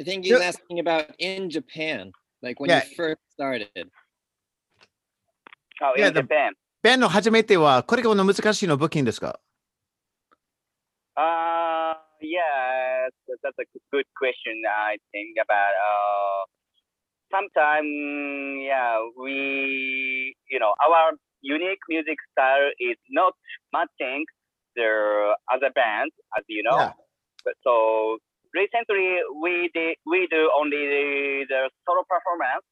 [0.00, 0.36] I think Yeah.
[0.38, 2.84] he's asking about in Japan, like when Yeah.
[2.84, 3.70] you first started.
[5.80, 6.54] Oh, Yeah, in the- Japan.
[6.82, 9.40] ベンの初めては、これがの難しいのブッキングですか
[11.16, 14.52] Uh, yeah, that- that's a good question.
[14.68, 16.44] I think about uh,
[17.32, 23.32] sometime, yeah, we, you know, our unique music style is not
[23.72, 24.24] matching
[24.74, 26.76] the other bands, as you know.
[26.76, 26.92] Yeah.
[27.44, 28.18] But so
[28.53, 32.65] recently, we did we do only the, the solo performance,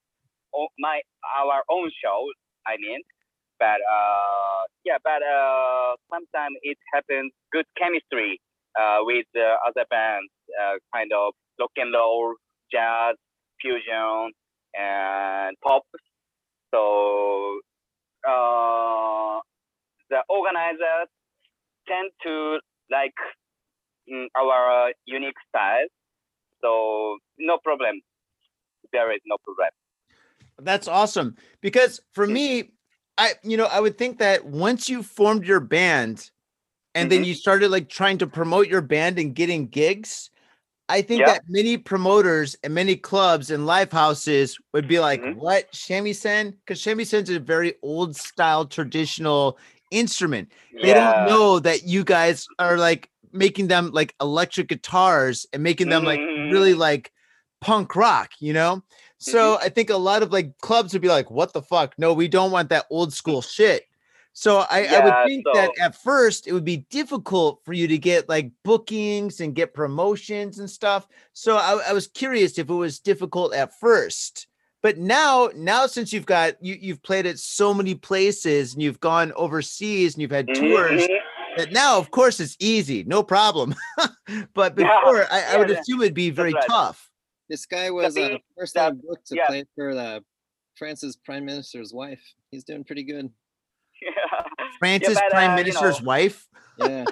[0.53, 1.01] on my
[1.37, 2.27] our own show.
[2.67, 3.01] I mean,
[3.59, 8.39] but uh, yeah, but uh, sometimes it happens good chemistry
[8.79, 12.35] uh, with the other bands, uh, kind of rock and roll,
[12.71, 13.15] jazz,
[13.61, 14.31] fusion,
[14.73, 15.83] and pop.
[16.73, 17.59] So
[18.27, 19.39] uh,
[20.09, 21.09] the organizers
[21.87, 22.59] tend to
[22.91, 23.15] like
[24.35, 25.87] our unique style.
[26.61, 28.01] So no problem.
[28.91, 29.69] There is no problem.
[30.61, 31.35] That's awesome.
[31.61, 32.71] Because for me,
[33.17, 36.31] I you know, I would think that once you formed your band
[36.95, 37.27] and then Mhm.
[37.27, 40.29] you started like trying to promote your band and getting gigs,
[40.89, 41.33] I think Yeah.
[41.33, 45.35] that many promoters and many clubs and live houses would be like, Mhm.
[45.35, 46.55] what shamisen?
[46.65, 49.57] Because shamisen is a very old style traditional
[49.91, 50.51] instrument.
[50.81, 55.89] They don't know that you guys are like making them like electric guitars and making
[55.89, 56.19] them like
[56.51, 57.11] really like
[57.61, 58.83] punk rock, you know?
[59.17, 59.65] So Mm-hmm.
[59.65, 61.93] I think a lot of like clubs would be like, what the fuck?
[61.97, 63.83] No, we don't want that old school shit.
[64.31, 67.97] So I, I would think that at first it would be difficult for you to
[67.97, 71.07] get like bookings and get promotions and stuff.
[71.33, 74.47] So I, I was curious if it was difficult at first.
[74.81, 79.01] But now, now since you've got you you've played at so many places and you've
[79.01, 81.17] gone overseas and you've had tours, Mhm.
[81.59, 83.75] That now of course it's easy, no problem.
[84.53, 86.63] but Yeah, before I, I yeah, would yeah, assume it'd be very right.
[86.67, 87.09] tough.
[87.49, 89.47] This guy was uh, first that- time booked to yeah.
[89.47, 90.23] play for the
[90.75, 92.21] France's prime minister's wife.
[92.51, 93.29] He's doing pretty good.
[94.01, 94.43] Yeah.
[94.79, 96.47] Francis but, Prime uh, you Minister's know, wife.
[96.77, 97.03] Yeah.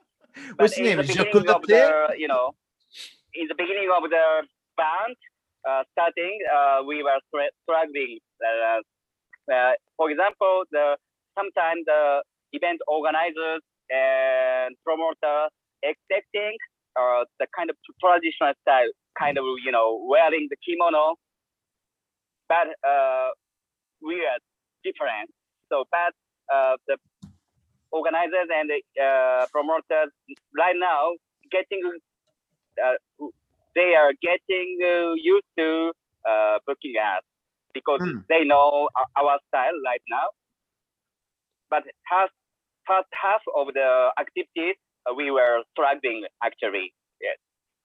[0.56, 0.96] What's his name?
[0.96, 2.54] the Is beginning Jacques of the, you know,
[3.34, 4.24] in the beginning of the
[4.76, 5.16] band
[5.68, 8.18] uh, starting, uh, we were str- struggling.
[8.40, 8.80] Uh,
[9.52, 10.96] uh, for example, the
[11.36, 13.60] sometimes the event organizers
[13.90, 15.50] and promoters
[15.82, 16.56] expecting
[16.98, 21.16] uh, the kind of traditional style, kind of you know wearing the kimono,
[22.48, 23.30] but uh,
[24.02, 24.38] we are
[24.84, 25.30] different.
[25.72, 26.14] So, but
[26.52, 26.96] uh, the
[27.92, 30.12] organizers and the uh, promoters
[30.56, 31.12] right now
[31.50, 31.82] getting
[32.82, 32.96] uh,
[33.74, 35.92] they are getting uh, used to
[36.28, 37.22] uh, booking us
[37.74, 38.18] because Hmm.
[38.28, 40.28] they know our, style right now.
[41.70, 42.30] But half,
[42.90, 44.76] first half of the activities
[45.08, 46.92] uh, we were struggling actually.
[47.22, 47.38] Yes,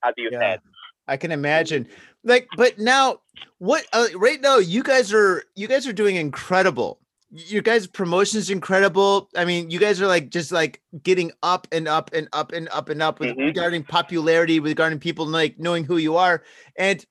[0.03, 0.39] as you Yeah.
[0.41, 0.59] said.
[1.07, 1.87] I can imagine.
[2.23, 3.19] Like, but now,
[3.59, 3.85] what?
[3.93, 6.99] Uh, right now, you guys are you guys are doing incredible.
[7.31, 9.29] your guys' promotion is incredible.
[9.35, 12.69] I mean, you guys are like just like getting up and up and up and
[12.69, 13.45] up and up with Mhm.
[13.45, 16.43] regarding popularity, regarding people like knowing who you are.
[16.77, 17.05] And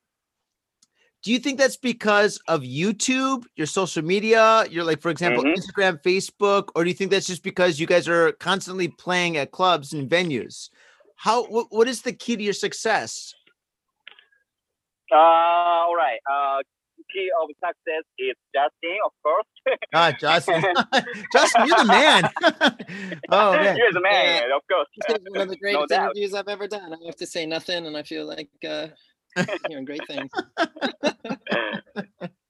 [1.25, 5.55] do you think that's because of YouTube, your social media, your like, for example, Mhm.
[5.55, 9.49] Instagram, Facebook, or do you think that's just because you guys are constantly playing at
[9.49, 10.69] clubs and venues?
[11.15, 13.33] How what, what is the key to your success?
[15.11, 16.19] Uh, all right.
[16.31, 16.59] Uh,
[17.11, 19.79] key of success is Justin, of course.
[19.93, 20.61] Ah, Justin,
[21.33, 22.29] Justin, you're the man.
[23.31, 24.87] oh man, You're the man, of course.
[25.29, 26.03] One of the greatest doubt.
[26.15, 26.93] interviews I've ever done.
[26.93, 28.87] I have to say nothing, and I feel like uh,
[29.67, 30.31] hearing great things.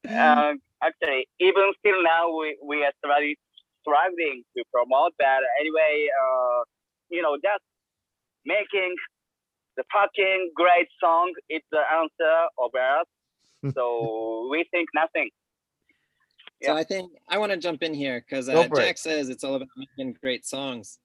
[0.10, 3.36] um, actually, even still now, we, we are struggling,
[3.82, 5.40] struggling to promote that.
[5.60, 6.64] Anyway, uh,
[7.10, 7.64] you know, just
[8.46, 8.96] making
[9.78, 13.06] the fucking great song is the answer of us.
[13.76, 15.30] so we think nothing.
[16.64, 16.80] So Yeah.
[16.80, 18.86] I think I want to jump in here because uh, for it.
[18.86, 21.00] Jack says it's all about making great songs,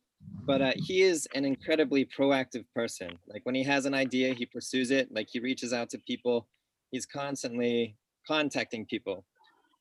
[0.44, 3.18] but uh, he is an incredibly proactive person.
[3.28, 5.08] Like when he has an idea, he pursues it.
[5.12, 6.48] Like he reaches out to people.
[6.90, 9.24] He's constantly contacting people.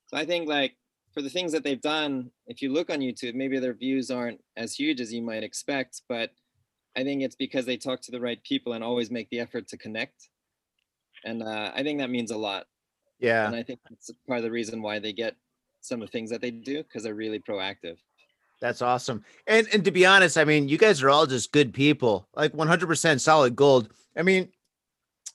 [0.06, 0.76] So I think like
[1.12, 4.40] for the things that they've done, if you look on YouTube, maybe their views aren't
[4.56, 6.30] as huge as you might expect, but
[6.96, 9.68] I think it's because they talk to the right people and always make the effort
[9.68, 10.28] to connect.
[11.24, 12.66] And uh, I think that means a lot
[13.20, 13.46] yeah.
[13.46, 15.36] and I think that's part of the reason why they get
[15.82, 17.96] some of the things that they do because they're really proactive.
[18.60, 19.24] That's awesome.
[19.46, 22.28] And and to be honest, I mean, you guys are all just good people.
[22.36, 23.88] Like 100% solid gold.
[24.16, 24.48] I mean,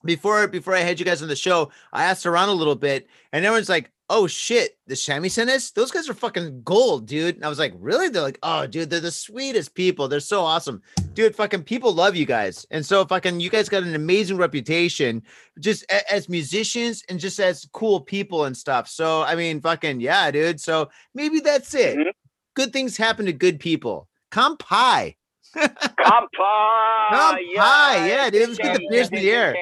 [0.03, 3.07] before before I had you guys on the show, I asked around a little bit
[3.33, 7.49] and everyone's like, "Oh shit, the Shamisenists those guys are fucking gold, dude." And I
[7.49, 10.07] was like, "Really?" They're like, "Oh, dude, they're the sweetest people.
[10.07, 10.83] They're so awesome."
[11.15, 12.67] Dude, fucking people love you guys.
[12.69, 15.23] And so fucking you guys got an amazing reputation
[15.59, 18.87] just a- as musicians and just as cool people and stuff.
[18.87, 20.59] So, I mean, fucking yeah, dude.
[20.61, 22.11] So, maybe that's it Mhm.
[22.55, 24.07] Good things happen to good people.
[24.31, 25.15] Kampai.
[25.55, 27.09] Kampai!
[27.11, 29.55] Kampai, yeah, dude, let's get the beers in the air.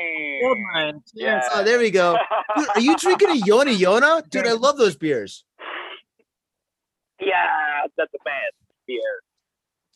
[1.13, 1.41] Yeah.
[1.53, 2.17] Oh, there we go.
[2.58, 4.27] Dude, are you drinking a Yona Yona?
[4.29, 5.45] Dude, I love those beers.
[7.21, 7.45] Yeah,
[7.95, 8.56] that's the best
[8.88, 8.99] beer.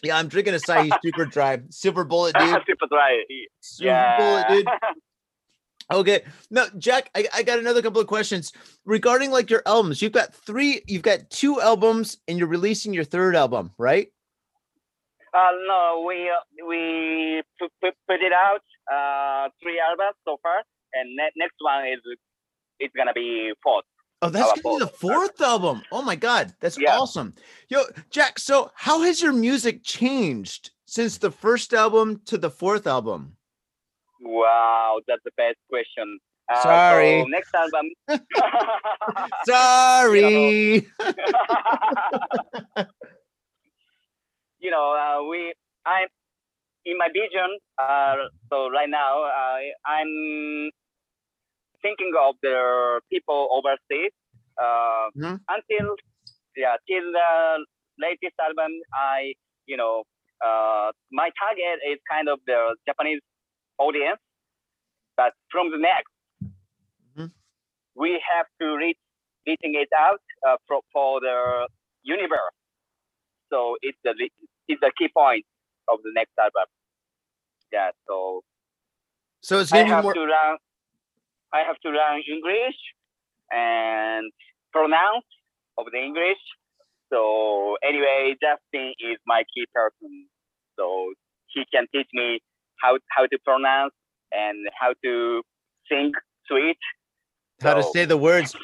[0.03, 1.59] Yeah, I'm drinking Asahi Super Dry.
[1.69, 2.49] Super Bullet, dude.
[2.65, 3.23] Super dry.
[3.59, 4.17] Super Yeah.
[4.17, 4.67] Bullet, dude.
[5.91, 6.23] Okay.
[6.51, 8.51] No, Jack, I, I got another couple of questions
[8.85, 10.01] regarding like your albums.
[10.01, 14.07] You've got three, you've got two albums and you're releasing your third album, right?
[15.33, 20.63] Uh, no, we uh, we put, put, put it out uh, three albums so far,
[20.93, 21.99] and ne- next one is
[22.79, 23.85] it's gonna be fourth.
[24.21, 25.83] Oh, that's gonna be the fourth album.
[25.91, 26.97] Oh my god, that's Yeah.
[26.97, 27.35] awesome.
[27.69, 32.87] Yo, Jack, so how has your music changed since the first album to the fourth
[32.87, 33.36] album?
[34.21, 36.19] Wow, that's the best question.
[36.51, 37.21] Uh, Sorry.
[37.21, 37.91] So next album.
[39.45, 40.87] Sorry.
[44.59, 45.53] you know, uh, we
[45.85, 46.07] I'm
[46.85, 47.57] in my vision.
[47.77, 48.15] Uh,
[48.49, 50.71] so right now, uh, I'm
[51.81, 54.11] thinking of the people overseas.
[54.57, 55.39] Uh, Mhm.
[55.49, 55.95] Until
[56.55, 57.65] yeah, till the
[57.99, 59.33] latest album, I
[59.67, 60.03] you know,
[60.45, 63.21] uh, my target is kind of the Japanese
[63.79, 64.19] audience,
[65.17, 66.11] but from the next,
[67.15, 67.31] Mhm.
[67.95, 68.97] we have to reach
[69.47, 71.67] reaching it out uh, for, for the
[72.03, 72.55] universe.
[73.51, 74.13] So it's the
[74.67, 75.45] it's the key point
[75.87, 76.67] of the next album.
[77.71, 77.91] Yeah.
[78.07, 78.43] So
[79.41, 80.57] So it's I be have more to learn.
[81.53, 82.77] I have to learn English
[83.51, 84.31] and
[84.73, 85.25] pronounce
[85.77, 86.39] of the English.
[87.11, 90.27] So anyway, Justin is my key person.
[90.77, 91.13] So
[91.47, 92.39] he can teach me
[92.81, 93.93] how how to pronounce
[94.31, 95.41] and how to
[95.89, 96.11] sing
[96.47, 96.77] sweet.
[97.61, 98.55] how to say the words.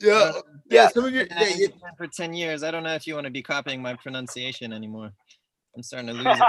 [0.00, 0.42] Yeah, Uh, yeah.
[0.70, 0.88] yeah.
[0.88, 1.90] Some of your yeah, been yeah.
[1.96, 2.62] for 10 years.
[2.62, 5.10] I don't know if you want to be copying my pronunciation anymore.
[5.76, 6.42] I'm starting to lose it.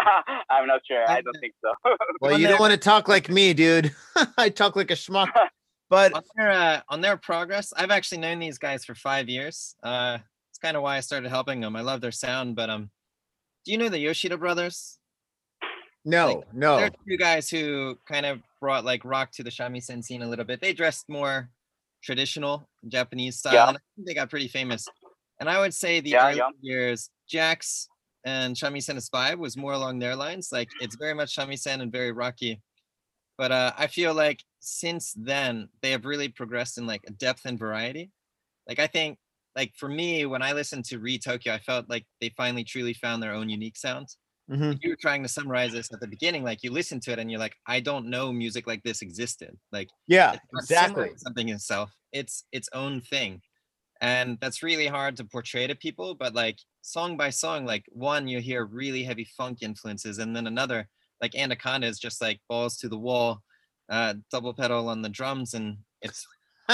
[0.49, 1.03] I'm not sure.
[1.09, 1.71] I don't think so.
[2.21, 3.93] Well, you don't want to talk like me, dude.
[4.37, 5.29] I talk like a schmuck.
[5.89, 9.75] But on their uh, on their progress, I've actually known these guys for five years.
[9.81, 10.19] Uh,
[10.51, 11.75] it's kind of why I started helping them.
[11.75, 12.91] I love their sound, but um,
[13.65, 14.98] do you know the Yoshida brothers?
[16.09, 16.77] No, Like, no.
[16.77, 20.45] They're two guys who kind of brought like rock to the shamisen scene a little
[20.45, 20.61] bit.
[20.61, 21.49] They dressed more
[22.03, 23.67] traditional Japanese style, Yeah.
[23.69, 24.87] and I think they got pretty famous.
[25.39, 26.49] And I would say the Yeah, early yeah.
[26.61, 27.87] years, Jax
[28.25, 30.51] and Shamisen's vibe was more along their lines.
[30.51, 32.61] Like it's very much shamisen and very rocky.
[33.37, 37.57] But uh, I feel like since then they have really progressed in like depth and
[37.57, 38.11] variety.
[38.67, 39.17] Like I think,
[39.55, 42.93] like for me, when I listened to Re Tokyo, I felt like they finally truly
[42.93, 44.07] found their own unique sound
[44.49, 44.79] Mhm.
[44.81, 47.29] you were trying to summarize this at the beginning like you listen to it and
[47.29, 51.17] you're like i don't know music like this existed like Yeah, it's not similar exactly.
[51.17, 53.41] something in itself it's its own thing
[54.01, 56.15] and that's really hard to portray to people.
[56.15, 60.47] But like song by song, like one you hear really heavy funk influences, and then
[60.47, 60.89] another
[61.21, 63.43] like Anaconda is just like balls to the wall,
[63.89, 66.25] uh, double pedal on the drums, and it's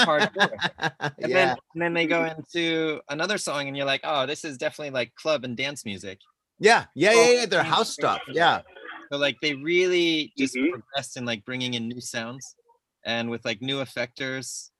[0.04, 0.56] hardcore.
[1.22, 1.34] and yeah.
[1.34, 4.90] then and then they go into another song, and you're like, oh, this is definitely
[4.92, 6.20] like club and dance music.
[6.58, 7.46] Yeah, yeah, yeah, Oh, yeah.
[7.46, 8.22] Their house stuff.
[8.28, 8.62] Yeah.
[9.10, 10.70] So like they really just Mhm.
[10.70, 12.56] progressed in like bringing in new sounds
[13.04, 14.70] and with like new effectors,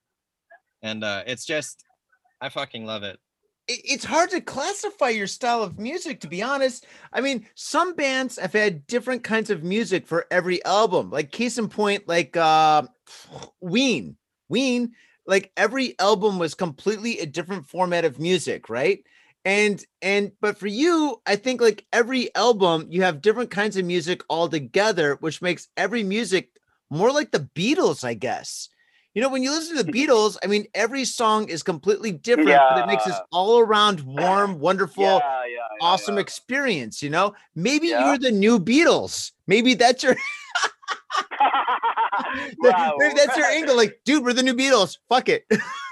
[0.82, 1.84] and uh, it's just
[2.40, 3.18] I fucking love it.
[3.68, 7.94] it- it's hard to classify your style of music to be honest i mean some
[7.96, 12.36] bands have had different kinds of music for every album like case in point like
[12.36, 12.82] uh
[13.60, 14.16] ween
[14.48, 14.92] ween
[15.26, 19.02] like every album was completely a different format of music right
[19.46, 23.84] and and but for you i think like every album you have different kinds of
[23.84, 26.50] music all together which makes every music
[26.90, 28.68] more like the beatles i guess
[29.14, 30.12] you know, when you listen to the mm-hmm.
[30.12, 34.60] Beatles, I mean, every song is completely different, but it makes this all around warm,
[34.60, 36.20] wonderful, yeah, yeah, yeah, awesome yeah.
[36.20, 37.02] experience.
[37.02, 38.04] You know, maybe Yeah.
[38.04, 39.32] you're the new Beatles.
[39.46, 40.16] Maybe that's your
[42.58, 42.94] wow.
[42.98, 43.74] maybe that's your angle.
[43.74, 44.98] Like, dude, we're the new Beatles.
[45.08, 45.46] Fuck it.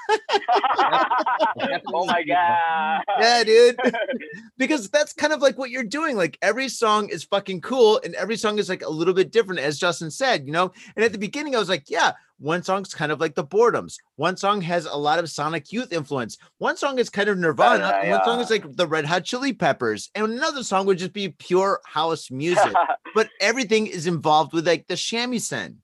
[1.92, 3.02] oh my god.
[3.20, 3.76] yeah, dude.
[4.58, 6.16] because that's kind of like what you're doing.
[6.16, 9.60] Like every song is fucking cool, and every song is like a little bit different,
[9.60, 10.72] as Justin said, you know.
[10.96, 13.96] And at the beginning, I was like, yeah, one song's kind of like the boredoms.
[14.16, 16.36] One song has a lot of Sonic Youth influence.
[16.58, 19.52] One song is kind of Nirvana, yeah, one song is like the Red Hot Chili
[19.52, 22.72] Peppers, and another song would just be pure house music.
[23.14, 25.76] but everything is involved with like the shamisen.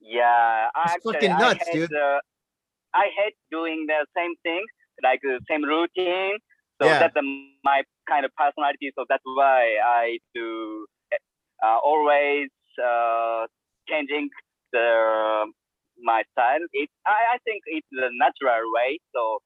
[0.00, 1.90] yeah, It's actually, fucking nuts, I dude.
[2.94, 4.64] I hate doing the same thing,
[5.02, 6.38] like the same routine.
[6.80, 6.98] So Yeah.
[7.00, 8.92] that's um, my kind of personality.
[8.98, 10.86] So that's why I do
[11.64, 12.48] uh, always
[12.82, 13.46] uh,
[13.88, 14.28] changing
[14.72, 15.46] the
[16.02, 16.60] my style.
[16.72, 18.98] It I, I think it's the natural way.
[19.14, 19.38] So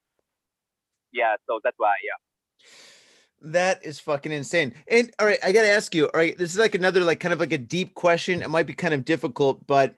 [1.12, 2.18] yeah, so that's why yeah.
[3.42, 4.74] That is fucking insane.
[4.86, 6.06] And all right, I gotta ask you.
[6.06, 8.42] All right, this is like another like kind of like a deep question.
[8.42, 9.94] It might be kind of difficult, but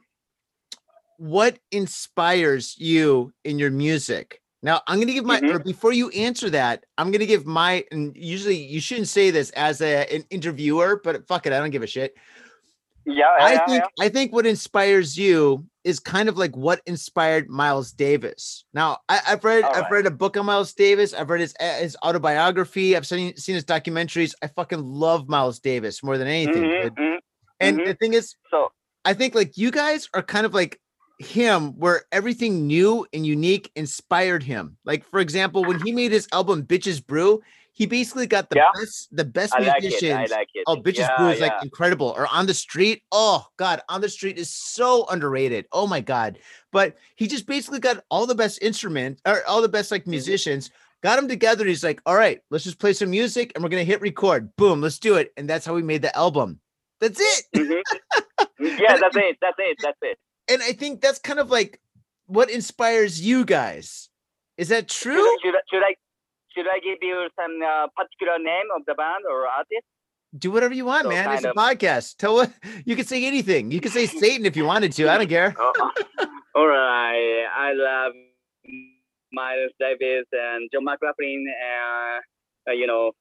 [1.22, 4.40] what inspires you in your music?
[4.60, 5.54] Now, I'm gonna give my Mhm.
[5.54, 9.50] or before you answer that, I'm gonna give my and usually you shouldn't say this
[9.50, 12.16] as a, an interviewer, but fuck it, I don't give a shit.
[13.04, 14.04] Yeah, I yeah, think yeah.
[14.04, 18.64] I think what inspires you is kind of like what inspired Miles Davis.
[18.74, 19.92] Now, I, I've read All I've right.
[19.92, 21.14] read a book on Miles Davis.
[21.14, 22.96] I've read his his autobiography.
[22.96, 24.34] I've seen seen his documentaries.
[24.42, 26.64] I fucking love Miles Davis more than anything.
[26.64, 26.94] Mhm, dude.
[26.96, 27.16] mhm.
[27.60, 27.86] And mhm.
[27.86, 28.72] the thing is, So
[29.04, 30.80] I think like you guys are kind of like
[31.24, 34.76] him, where everything new and unique inspired him.
[34.84, 37.42] Like for example, when he made his album Bitches Brew,
[37.74, 38.68] he basically got the Yeah.
[38.74, 40.48] best the best I like musicians like.
[40.66, 41.46] Oh, Bitches yeah, Brew is yeah.
[41.46, 42.14] like incredible.
[42.16, 43.02] Or On the Street.
[43.10, 43.80] Oh, God.
[43.88, 45.66] On the Street is so underrated.
[45.72, 46.38] Oh, my God.
[46.70, 50.10] But he just basically got all the best instruments or all the best like Mm-hmm.
[50.10, 50.70] musicians,
[51.02, 51.62] got them together.
[51.62, 54.02] And he's like, all right, let's just play some music and we're going to hit
[54.02, 54.54] record.
[54.56, 55.32] Boom, let's do it.
[55.38, 56.60] And that's how we made the album.
[57.00, 57.44] That's it.
[57.56, 57.80] Mhm.
[58.78, 59.38] yeah, that's it.
[59.40, 59.78] That's it.
[59.82, 60.18] That's it.
[60.52, 61.80] And I think that's kind of like
[62.26, 64.08] what inspires you guys.
[64.58, 65.24] Is that true?
[65.42, 65.94] should, I- should I
[66.54, 69.86] should I give you some uh, particular name of the band or artist?
[70.36, 71.30] Do whatever you want, So man.
[71.32, 72.16] It's a of- podcast.
[72.18, 72.52] Tell what
[72.84, 73.70] you can say anything.
[73.70, 75.08] You can say Satan if you wanted to.
[75.10, 75.54] I don't care.
[76.54, 77.46] Oh, all right.
[77.48, 78.12] I love
[79.32, 81.46] Miles Davis and John McLaughlin.
[81.48, 83.12] Uh, uh, you know,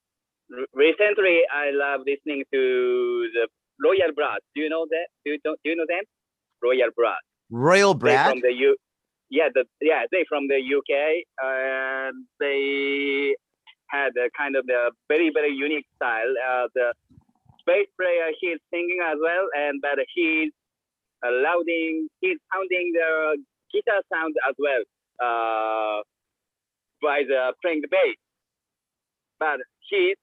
[0.52, 2.62] r- recently I love listening to
[3.36, 3.48] the
[3.84, 4.40] Royal Blood.
[4.54, 5.08] Do you know that?
[5.24, 6.04] Do you, do you know them?
[6.62, 7.24] Royal Blood.
[7.50, 8.32] Royal Brad.
[8.32, 8.78] from the U.
[9.30, 11.24] Yeah, the yeah they from the UK.
[11.42, 13.36] and they
[13.90, 16.34] had a kind of the very very unique style.
[16.50, 16.94] Uh, the
[17.66, 20.52] bass player he's singing as well, and but he's
[21.24, 23.38] uh, louding, he's sounding the
[23.72, 24.84] guitar sound as well
[25.22, 26.02] uh,
[27.02, 28.18] by the playing the bass.
[29.40, 29.60] But
[29.90, 30.16] he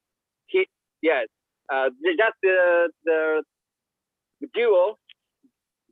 [0.47, 0.67] he
[1.01, 1.27] yes,
[1.71, 3.43] uh, just the the
[4.53, 4.97] duo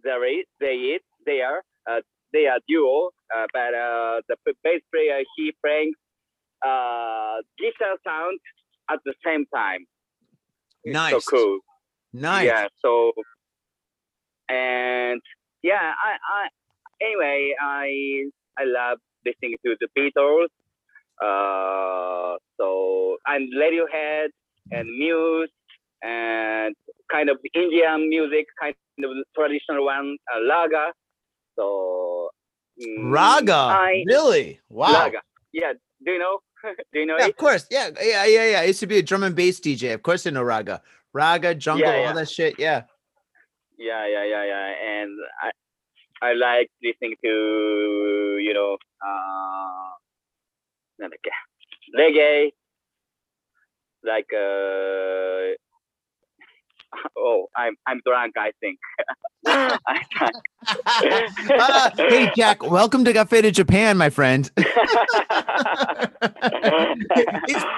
[0.08, 2.02] there is they is they are uh,
[2.34, 5.94] they are duo, uh, but uh, the bass player he playing
[6.66, 8.40] uh, guitar sound
[8.90, 9.86] at the same time.
[10.84, 11.12] It's Nice.
[11.12, 11.60] So cool.
[12.14, 12.48] Nice.
[12.48, 12.68] Yeah.
[12.82, 13.12] So
[14.50, 15.22] and
[15.62, 16.48] yeah, I I
[17.02, 17.88] anyway I
[18.58, 20.52] I love listening to the Beatles.
[21.20, 24.30] Uh, so and Radiohead
[24.72, 25.52] and Muse
[26.07, 26.75] and
[27.11, 30.93] kind of Indian music, kind of traditional one, uh, Raga.
[31.57, 32.31] So
[32.81, 33.53] mm, Raga.
[33.53, 34.61] I, really?
[34.69, 34.93] Wow.
[34.93, 35.21] Raga.
[35.53, 35.73] Yeah.
[36.05, 36.39] Do you know?
[36.93, 37.31] do you know Yeah, it?
[37.31, 37.67] of course.
[37.71, 38.61] Yeah, yeah, yeah, yeah.
[38.61, 39.95] I used to be a drum and bass DJ.
[39.95, 40.83] Of course, I know Raga.
[41.13, 42.09] Raga, jungle, Yeah, yeah.
[42.09, 42.59] all that shit.
[42.59, 42.83] Yeah.
[43.79, 45.11] yeah yeah yeah yeah and
[45.43, 45.51] i
[46.29, 49.93] i like listening to you know uh
[50.99, 51.33] なんだっけ、
[51.99, 52.55] レゲエ、
[54.05, 55.56] like, uh,
[57.18, 58.78] oh, I'm, I'm drunk, I think.
[60.70, 64.52] Ah, hey Jack, welcome to Got Faded Japan, my friend.
[64.58, 64.74] it's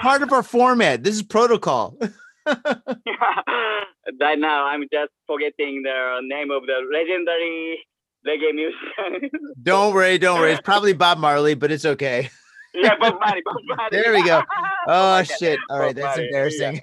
[0.02, 1.04] part of our format.
[1.04, 1.98] This is protocol.
[2.48, 7.86] right now, I'm just forgetting the name of the legendary
[8.28, 9.30] reggae musician.
[9.62, 10.54] Don't worry, don't worry.
[10.54, 12.30] It's probably Bob Marley, but it's okay.
[12.74, 13.90] yeah, Bob Marley, Bob Marley.
[13.92, 14.42] There we go.
[14.88, 15.60] Oh shit.
[15.70, 16.76] All right, Bob that's Marley, embarrassing.
[16.76, 16.82] yeah.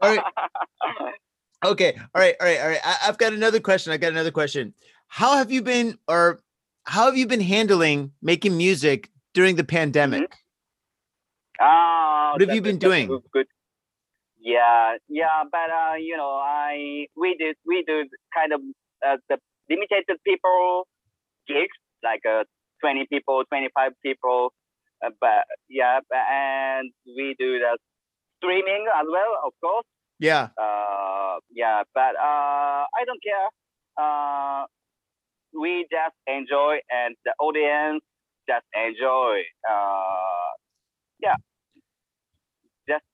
[0.00, 0.24] All right.
[1.64, 1.94] Okay.
[2.14, 2.34] All right.
[2.40, 2.60] All right.
[2.60, 2.80] All right.
[2.84, 3.92] I, I've got another question.
[3.92, 4.74] I've got another question.
[5.08, 6.40] How have you been, or
[6.84, 10.30] how have you been handling making music during the pandemic?
[11.60, 13.08] Ah, What have you been doing?
[13.08, 13.46] Good, good.
[14.40, 18.04] Yeah, yeah, but uh, you know, I we did we do
[18.36, 18.60] kind of
[19.06, 19.38] uh, the
[19.70, 20.86] limited people
[21.48, 21.72] gigs,
[22.02, 22.44] like uh,
[22.80, 24.52] twenty people, twenty five people,
[25.04, 27.78] uh, but yeah, and we do the
[28.44, 29.86] streaming as well, of course.
[30.20, 30.48] Yeah.
[30.60, 33.48] Uh, yeah, but uh, I don't care.
[33.96, 34.66] Uh,
[35.58, 38.02] we just enjoy, and the audience
[38.48, 39.42] just enjoy.
[39.68, 40.52] Uh,
[41.22, 41.36] yeah,
[42.88, 43.04] just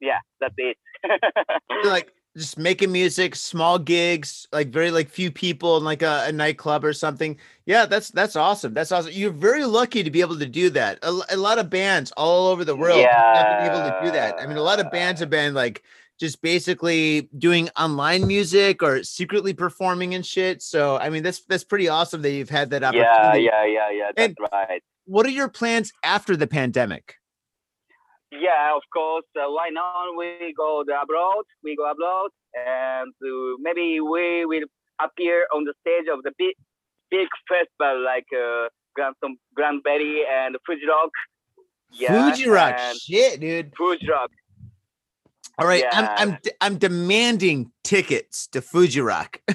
[0.00, 0.76] yeah, that's it.
[1.84, 6.32] Like just making music, small gigs, like very like few people in like a, a
[6.32, 7.36] nightclub or something.
[7.64, 8.74] Yeah, that's that's awesome.
[8.74, 9.12] That's awesome.
[9.14, 10.98] You're very lucky to be able to do that.
[11.02, 14.36] A, a lot of bands all over the world have been able to do that.
[14.40, 15.82] I mean, a lot of bands have been like
[16.18, 20.62] just basically doing online music or secretly performing and shit.
[20.62, 23.42] So I mean, that's that's pretty awesome that you've had that opportunity.
[23.42, 24.10] yeah, yeah, yeah, yeah.
[24.16, 24.82] That's And- right.
[25.08, 27.14] What are your plans after the pandemic?
[28.32, 29.24] Yeah, of course.
[29.36, 30.16] Uh, why not?
[30.16, 31.44] We go abroad.
[31.62, 34.64] We go abroad, and uh, maybe we will
[35.00, 36.54] appear on the stage of the big,
[37.10, 39.14] big festival like uh, Grand
[39.54, 41.10] Grand Berry and Fuji Rock.
[41.92, 43.72] Yeah, Fuji Rock, shit, dude.
[43.76, 44.30] Fuji Rock.
[45.58, 45.90] All right, Yeah.
[46.18, 49.40] I'm I'm I'm demanding tickets to Fuji Rock.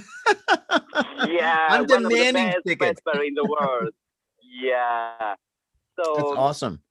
[1.27, 2.99] Yeah, I'm one of the demanding tickets.
[3.05, 3.93] festival in the world.
[4.63, 5.35] yeah.
[5.99, 6.81] So That's awesome.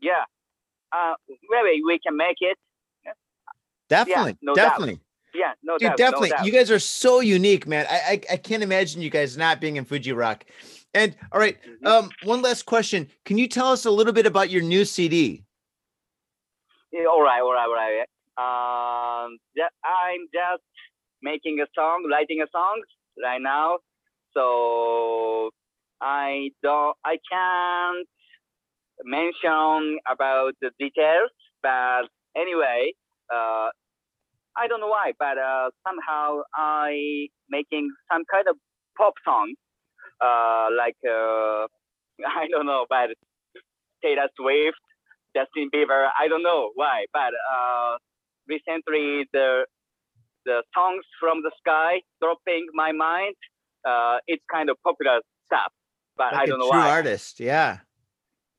[0.00, 0.24] yeah,
[0.92, 1.14] uh,
[1.50, 2.56] maybe we can make it.
[3.88, 4.72] Definitely, no doubt.
[4.72, 5.00] definitely,
[5.34, 5.96] Yeah, no dude, doubt.
[5.96, 6.28] definitely.
[6.28, 6.46] No doubt.
[6.46, 7.86] you guys are so unique, man.
[7.88, 7.96] I,
[8.30, 10.44] I I can't imagine you guys not being in Fuji Rock.
[10.92, 11.86] And all right, Mhm.
[11.86, 13.08] um, one last question.
[13.24, 15.44] Can you tell us a little bit about your new CD?
[16.92, 18.04] Yeah, all right, all right, all right.
[19.26, 19.38] Um,
[19.84, 20.62] I'm just
[21.22, 22.82] making a song, writing a song
[23.22, 23.78] right now.
[24.34, 25.50] So
[26.00, 28.06] I don't, I can't
[29.04, 31.30] mention about the details,
[31.62, 32.04] but
[32.36, 32.92] anyway,
[33.32, 33.70] uh,
[34.56, 38.56] I don't know why, but uh, somehow I making some kind of
[38.96, 39.54] pop song,
[40.20, 41.66] uh, like uh,
[42.26, 43.10] I don't know, but
[44.02, 44.78] Taylor Swift
[45.36, 46.08] Justin Bieber.
[46.18, 47.96] I don't know why, but uh,
[48.48, 49.66] recently the
[50.44, 53.34] the songs from the sky dropping my mind.
[53.86, 55.72] Uh, it's kind of popular stuff,
[56.16, 56.86] but I Like a don't know true why.
[56.86, 57.80] artist, yeah.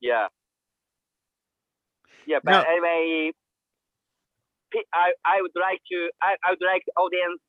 [0.02, 0.28] Yeah,
[2.26, 2.62] yeah, but No.
[2.62, 3.32] anyway,
[4.94, 7.42] I I would like to I, I would like the audience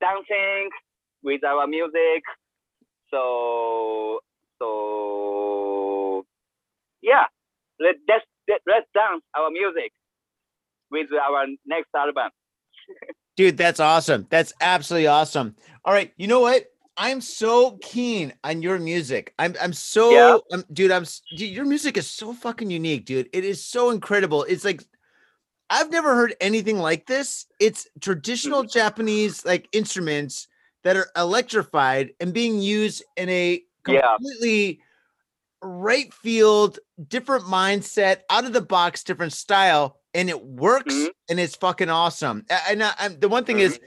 [0.00, 0.70] dancing
[1.22, 2.22] with our music.
[3.10, 4.20] So
[4.58, 6.24] so
[7.02, 7.24] yeah,
[7.80, 9.92] let let's let- let's dance our music
[10.90, 12.30] with our next album.
[13.36, 14.26] Dude, that's awesome.
[14.30, 15.56] That's absolutely awesome.
[15.84, 16.66] All right, you know what?
[16.96, 19.34] I'm so keen on your music.
[19.38, 20.36] I'm I'm so Yeah.
[20.52, 21.04] um, dude, I'm
[21.36, 23.28] dude, your music is so fucking unique, dude.
[23.32, 24.44] It is so incredible.
[24.44, 24.82] It's like
[25.70, 27.46] I've never heard anything like this.
[27.58, 30.48] It's traditional Japanese like instruments
[30.84, 34.16] that are electrified and being used in a Yeah.
[34.16, 34.80] completely
[35.62, 36.78] right field,
[37.08, 41.10] different mindset, out of the box, different style, and it works Mhm.
[41.30, 42.44] and it's fucking awesome.
[42.68, 43.78] And I, I'm, the one thing is,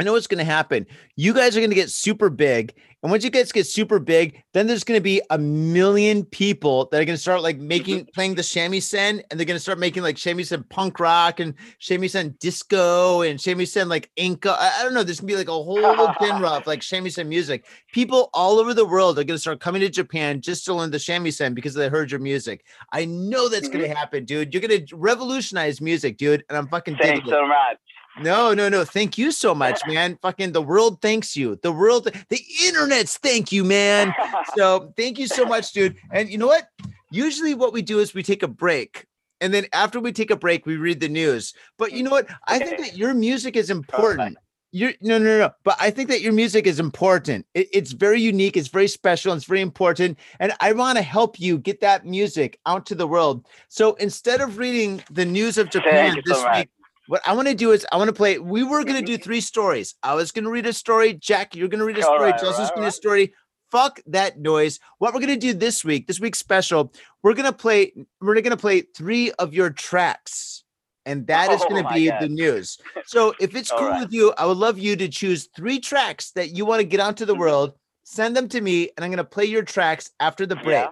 [0.00, 0.86] I know what's going to happen.
[1.16, 2.74] You guys are going to get super big.
[3.02, 6.86] And once you guys get super big, then there's going to be a million people
[6.86, 9.78] that are going to start like making, playing the shamisen and they're going to start
[9.78, 14.52] making like shamisen punk rock and shamisen disco and shamisen like inca.
[14.58, 15.02] I, I don't know.
[15.02, 17.66] There's going to be like a whole genre of like shamisen music.
[17.92, 20.90] People all over the world are going to start coming to Japan just to learn
[20.90, 22.64] the shamisen because they heard your music.
[22.90, 23.96] I know that's going to mm-hmm.
[23.96, 24.54] happen, dude.
[24.54, 26.42] You're going to revolutionize music, dude.
[26.48, 27.30] And I'm fucking Thanks it.
[27.30, 27.78] so much.
[28.18, 28.84] No, no, no.
[28.84, 30.18] Thank you so much, man.
[30.22, 31.58] Fucking the world thanks you.
[31.62, 34.14] The world, the internet's thank you, man.
[34.56, 35.96] So thank you so much, dude.
[36.12, 36.66] And you know what?
[37.10, 39.06] Usually what we do is we take a break.
[39.40, 41.54] And then after we take a break, we read the news.
[41.78, 42.26] But you know what?
[42.48, 44.36] I think that your music is important.
[44.72, 45.50] You're no, no, no.
[45.64, 47.44] But I think that your music is important.
[47.54, 48.56] It, it's very unique.
[48.56, 49.32] It's very special.
[49.34, 50.18] It's very important.
[50.38, 53.46] And I want to help you get that music out to the world.
[53.68, 56.68] So instead of reading the news of Japan this so week,
[57.10, 58.38] what I want to do is I want to play.
[58.38, 59.96] We were going to do three stories.
[60.00, 61.12] I was going to read a story.
[61.12, 62.30] Jack, you're going to read a story.
[62.30, 63.34] right, Justin's all going to read a story.
[63.72, 64.78] Fuck that noise.
[64.98, 66.92] What we're going to do this week, this week's special,
[67.24, 67.92] we're going to play.
[68.20, 70.62] We're going to play three of your tracks.
[71.04, 72.22] And that is Oh going to be God.
[72.22, 72.78] the news.
[73.06, 74.00] So if it's cool right.
[74.02, 77.00] with you, I would love you to choose three tracks that you want to get
[77.00, 77.72] out to the world.
[78.04, 80.84] Send them to me, and I'm going to play your tracks after the break.
[80.84, 80.90] Yeah.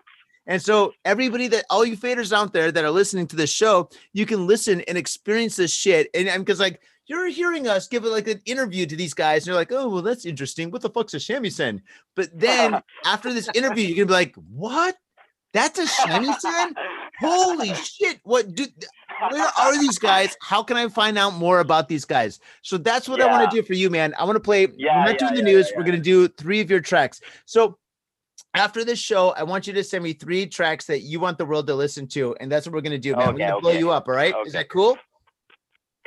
[0.48, 3.90] And so, everybody that all you faders out there that are listening to this show,
[4.14, 6.08] you can listen and experience this shit.
[6.14, 9.48] And because like you're hearing us give it like an interview to these guys, and
[9.48, 10.70] you're like, oh well, that's interesting.
[10.70, 11.82] What the fuck's a shamisen?
[12.16, 14.96] But then after this interview, you're gonna be like, what?
[15.52, 16.74] That's a shamisen?
[17.20, 18.20] Holy shit!
[18.22, 18.66] What do?
[19.30, 20.36] Where are these guys?
[20.40, 22.38] How can I find out more about these guys?
[22.62, 24.14] So that's what I want to do for you, man.
[24.18, 24.68] I want to play.
[24.76, 25.68] Yeah, we're not yeah, doing the yeah, news.
[25.70, 27.20] yeah, We're gonna do three of your tracks.
[27.44, 27.78] So
[28.54, 31.46] after this show, I want you to send me three tracks that you want the
[31.46, 33.34] world to listen to, and that's what we're gonna do, man.
[33.34, 34.08] we're gonna blow you up.
[34.08, 34.34] All right?
[34.46, 34.96] Is that cool?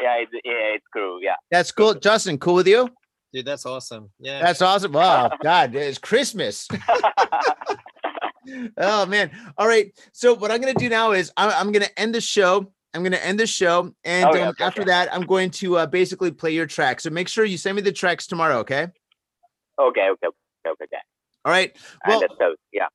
[0.01, 1.21] yeah, it's, yeah, it's cool.
[1.21, 1.35] Yeah.
[1.49, 1.93] That's cool.
[1.93, 2.89] Justin, cool with you?
[3.33, 4.09] Dude, that's awesome.
[4.19, 4.41] Yeah.
[4.41, 4.95] That's awesome.
[4.95, 6.67] Oh God, it's Christmas.
[8.77, 9.31] oh man.
[9.57, 9.91] All right.
[10.11, 12.71] So what I'm gonna do now is I'm, I'm gonna end the show.
[12.93, 14.89] I'm gonna end the show, and Okay, um, okay, after okay.
[14.89, 16.99] that, I'm going to uh, basically play your track.
[16.99, 18.57] So make sure you send me the tracks tomorrow.
[18.57, 18.87] Okay.
[19.79, 20.27] okay, okay,
[20.67, 20.97] okay, okay.
[21.45, 21.75] All right.
[22.07, 22.21] Well.
[22.71, 22.87] Yeah.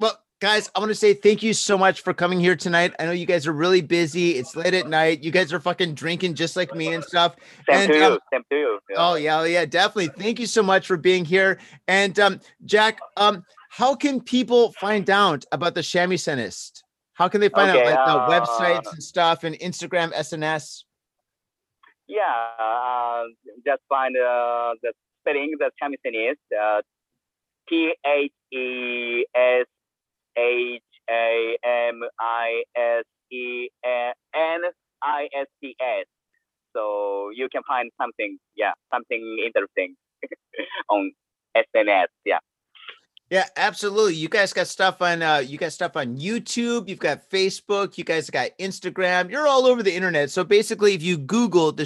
[0.00, 2.94] Well, guys, I want to say thank you so much for coming here tonight.
[2.98, 4.32] I know you guys are really busy.
[4.32, 5.22] It's late at night.
[5.24, 7.36] You guys are fucking drinking just like me and stuff.
[7.68, 8.18] Same And, to um, you.
[8.32, 8.78] Same to you.
[8.90, 8.96] Yeah.
[8.98, 10.08] Oh yeah, yeah, definitely.
[10.08, 11.58] Thank you so much for being here.
[11.88, 16.82] And um, Jack, um, how can people find out about the Shamisenist?
[17.14, 20.84] How can they find Okay, out like the uh, websites and stuff and Instagram, SNS?
[22.06, 22.22] Yeah,
[22.58, 23.24] uh,
[23.66, 25.54] just find uh, the spelling.
[25.58, 26.80] The champion is uh,
[27.68, 29.66] T H E S
[30.36, 34.60] H A M I S E N
[35.02, 36.06] I S T S.
[36.76, 39.96] So you can find something, yeah, something interesting
[40.90, 41.12] on
[41.56, 42.08] SNS.
[42.24, 42.38] Yeah.
[43.30, 44.14] Yeah, absolutely.
[44.14, 48.04] You guys got stuff on uh you got stuff on YouTube, you've got Facebook, you
[48.04, 50.30] guys got Instagram, you're all over the internet.
[50.30, 51.84] So basically, if you Google the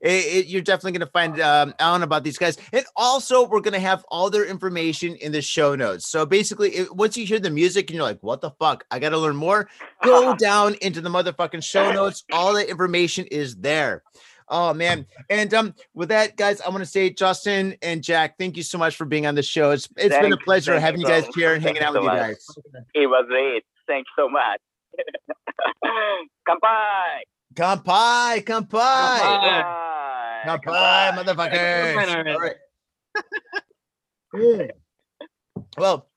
[0.00, 2.58] it, you're definitely gonna find um out about these guys.
[2.72, 6.08] And also we're gonna have all their information in the show notes.
[6.08, 8.84] So basically, it, once you hear the music and you're like, what the fuck?
[8.90, 9.68] I gotta learn more,
[10.02, 12.24] go down into the motherfucking show notes.
[12.32, 14.02] All the information is there.
[14.50, 15.06] Oh man.
[15.28, 18.78] And um with that, guys, I want to say Justin and Jack, thank you so
[18.78, 19.70] much for being on the show.
[19.72, 21.92] It's it's been a pleasure thank having you you guys so- here and thank hanging
[21.94, 22.46] you out with so you guys.
[22.94, 23.64] It was great.
[23.86, 24.60] Thanks so much.
[26.48, 27.22] Kanpai.
[27.54, 29.18] Kampai, kampai.
[29.20, 30.62] Kanpai.
[30.64, 31.94] Kampai, motherfuckers.
[31.94, 32.34] Kanpai.
[32.34, 32.56] All right.
[34.34, 34.70] Mm.
[35.76, 36.08] Well,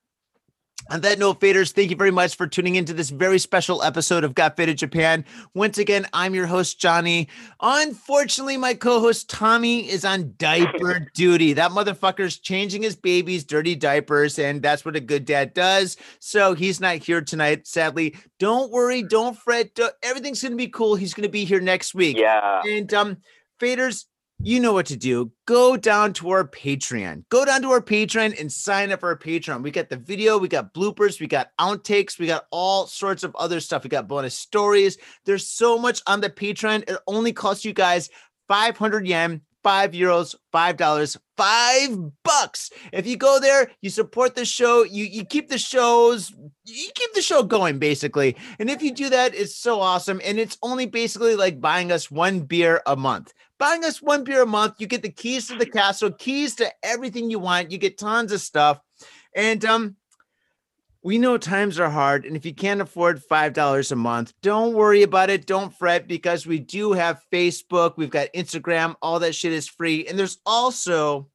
[0.91, 4.25] on that note, faders, thank you very much for tuning into this very special episode
[4.25, 5.23] of Got Faded Japan.
[5.53, 7.29] Once again, I'm your host, Johnny.
[7.61, 11.53] Unfortunately, my co-host Tommy is on diaper duty.
[11.53, 15.95] That motherfucker's changing his baby's dirty diapers, and that's what a good dad does.
[16.19, 18.17] So he's not here tonight, sadly.
[18.37, 19.79] Don't worry, don't fret.
[20.03, 20.95] everything's gonna be cool.
[20.95, 22.17] He's gonna be here next week.
[22.17, 22.61] Yeah.
[22.67, 23.17] And um,
[23.61, 24.07] faders,
[24.43, 25.31] you know what to do.
[25.45, 27.23] Go down to our Patreon.
[27.29, 29.61] Go down to our Patreon and sign up for our Patreon.
[29.61, 33.35] We got the video, we got bloopers, we got outtakes, we got all sorts of
[33.35, 33.83] other stuff.
[33.83, 34.97] We got bonus stories.
[35.25, 36.89] There's so much on the Patreon.
[36.89, 38.09] It only costs you guys
[38.47, 41.89] 500 yen, five euros, five dollars, five
[42.23, 42.69] bucks.
[42.91, 46.31] If you go there, you support the show, you you keep the shows,
[46.65, 48.35] you keep the show going basically.
[48.59, 50.21] And if you do that, it's so awesome.
[50.23, 53.33] And it's only basically like buying us one beer a month.
[53.57, 56.71] Buying us one beer a month, you get the keys to the castle, keys to
[56.83, 57.71] everything you want.
[57.71, 58.79] You get tons of stuff.
[59.35, 59.95] And um
[61.03, 65.01] we know times are hard, and if you can't afford $5 a month, don't worry
[65.01, 65.47] about it.
[65.47, 70.05] Don't fret because we do have Facebook, we've got Instagram, all that shit is free.
[70.07, 71.27] And there's also,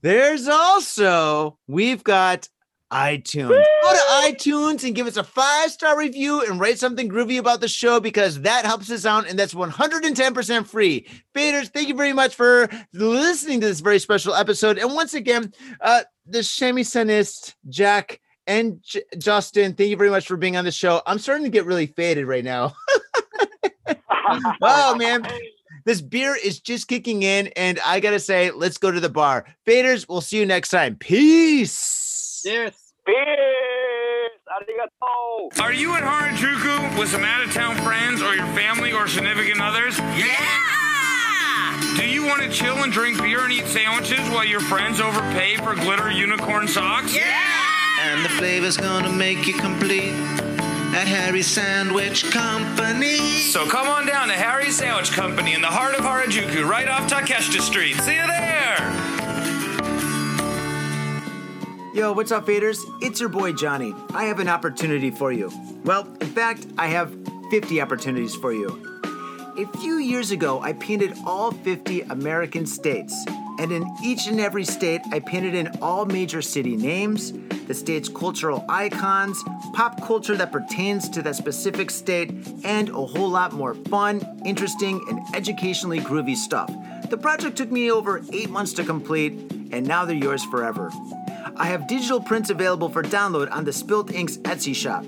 [0.00, 2.48] there's also, we've got
[2.90, 3.48] iTunes.
[3.48, 7.60] Go to iTunes and give us a five star review and write something groovy about
[7.60, 11.06] the show because that helps us out and that's 110% free.
[11.34, 14.78] Faders, thank you very much for listening to this very special episode.
[14.78, 20.36] And once again, uh, the Shamisenist, Jack, and J- Justin, thank you very much for
[20.36, 21.02] being on the show.
[21.06, 22.74] I'm starting to get really faded right now.
[24.62, 25.26] oh man,
[25.84, 29.44] this beer is just kicking in, and I gotta say, let's go to the bar.
[29.66, 30.96] Faders, we'll see you next time.
[30.96, 32.42] Peace.
[32.44, 32.92] Yes.
[33.06, 33.16] Peace.
[34.52, 35.60] Arigato.
[35.60, 39.60] Are you at Harajuku with some out of town friends or your family or significant
[39.60, 39.98] others?
[39.98, 41.96] Yeah!
[41.96, 45.56] Do you want to chill and drink beer and eat sandwiches while your friends overpay
[45.56, 47.16] for glitter unicorn socks?
[48.04, 50.12] And the flavor's gonna make you complete
[50.92, 53.16] at Harry's Sandwich Company.
[53.16, 57.08] So come on down to Harry's Sandwich Company in the heart of Harajuku, right off
[57.08, 57.94] Takeshita Street.
[58.00, 59.12] See you there!
[61.94, 62.78] Yo, what's up, faders?
[63.00, 63.94] It's your boy Johnny.
[64.12, 65.52] I have an opportunity for you.
[65.84, 67.14] Well, in fact, I have
[67.50, 69.00] 50 opportunities for you.
[69.56, 73.14] A few years ago, I painted all 50 American states.
[73.58, 77.32] And in each and every state, I painted in all major city names,
[77.66, 79.42] the state's cultural icons,
[79.72, 82.30] pop culture that pertains to that specific state,
[82.64, 86.72] and a whole lot more fun, interesting, and educationally groovy stuff.
[87.10, 89.32] The project took me over eight months to complete,
[89.72, 90.90] and now they're yours forever.
[91.56, 95.04] I have digital prints available for download on the Spilt Inks Etsy shop.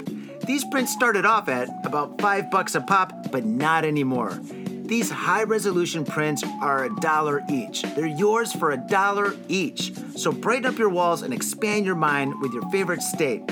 [0.46, 4.38] These prints started off at about five bucks a pop, but not anymore.
[4.86, 7.82] These high resolution prints are a dollar each.
[7.96, 9.94] They're yours for a dollar each.
[10.14, 13.42] So brighten up your walls and expand your mind with your favorite state.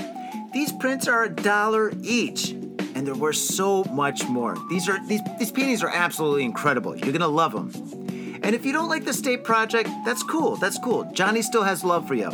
[0.52, 4.58] These prints are a dollar each, and they're worth so much more.
[4.68, 6.94] These are these these paintings are absolutely incredible.
[6.94, 7.72] You're gonna love them.
[8.42, 10.56] And if you don't like the state project, that's cool.
[10.56, 11.10] That's cool.
[11.14, 12.30] Johnny still has love for you.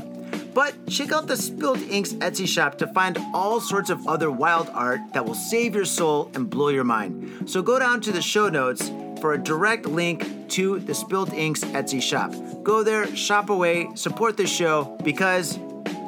[0.59, 4.69] But check out the Spilt Inks Etsy shop to find all sorts of other wild
[4.71, 7.49] art that will save your soul and blow your mind.
[7.49, 8.91] So go down to the show notes
[9.21, 12.35] for a direct link to the Spilt Inks Etsy shop.
[12.65, 15.61] Go there, shop away, support the show because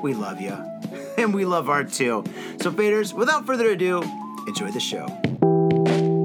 [0.03, 0.59] we love you.
[1.16, 2.24] And we love art too.
[2.61, 4.03] So, faders, without further ado,
[4.48, 5.07] enjoy the show.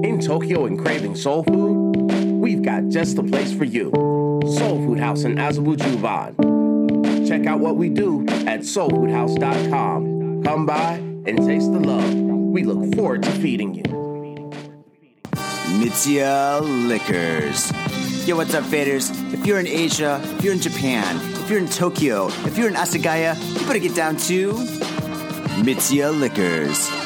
[0.02, 1.94] In Tokyo and craving soul food,
[2.40, 3.92] we've got just the place for you.
[4.58, 6.55] Soul Food House in Azabu Juban.
[7.26, 10.42] Check out what we do at soulfoodhouse.com.
[10.44, 10.94] Come by
[11.26, 12.14] and taste the love.
[12.14, 13.82] We look forward to feeding you.
[15.80, 17.72] Mitsuya Liquors.
[18.26, 19.10] Yo, what's up, faders?
[19.32, 22.74] If you're in Asia, if you're in Japan, if you're in Tokyo, if you're in
[22.74, 24.52] Asagaya, you better get down to
[25.62, 27.05] Mitsuya Liquors.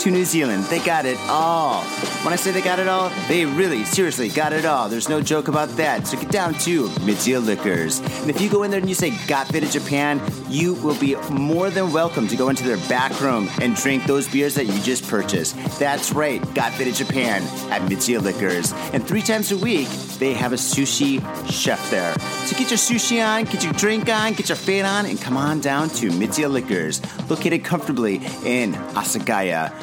[0.00, 0.64] to New Zealand.
[0.64, 1.82] They got it all.
[2.24, 4.88] When I say they got it all, they really, seriously got it all.
[4.88, 6.06] There's no joke about that.
[6.06, 8.00] So get down to Mitsuya Liquors.
[8.00, 11.16] And if you go in there and you say Got Faded Japan, you will be
[11.30, 14.80] more than welcome to go into their back room and drink those beers that you
[14.82, 15.56] just purchased.
[15.78, 18.72] That's right, Got Faded Japan at Mitsuya Liquors.
[18.92, 19.88] And three times a week,
[20.18, 21.20] they have a sushi
[21.50, 22.14] chef there.
[22.46, 25.36] So get your sushi on, get your drink on, get your fade on, and come
[25.36, 29.72] on down to Mitsuya Liquors, located comfortably in Asagaya,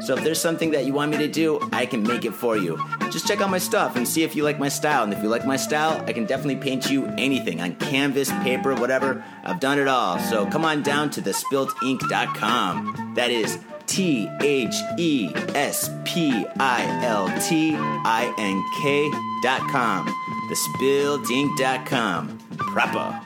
[0.00, 2.56] So if there's something that you want me to do, I can make it for
[2.56, 2.78] you.
[3.10, 5.04] Just check out my stuff and see if you like my style.
[5.04, 8.74] And if you like my style, I can definitely paint you anything on canvas, paper,
[8.74, 9.22] whatever.
[9.44, 10.18] I've done it all.
[10.18, 13.14] So come on down to thespiltink.com.
[13.14, 19.10] That is T H E S P I L T I N K
[19.42, 20.06] dot com.
[20.48, 22.38] Thespiltink.com.
[22.56, 23.20] Proper.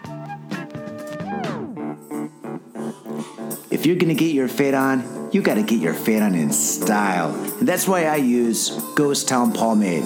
[3.70, 5.00] If you're gonna get your fade on,
[5.34, 7.34] you gotta get your fade on in style.
[7.58, 10.04] And that's why I use Ghost Town Pomade.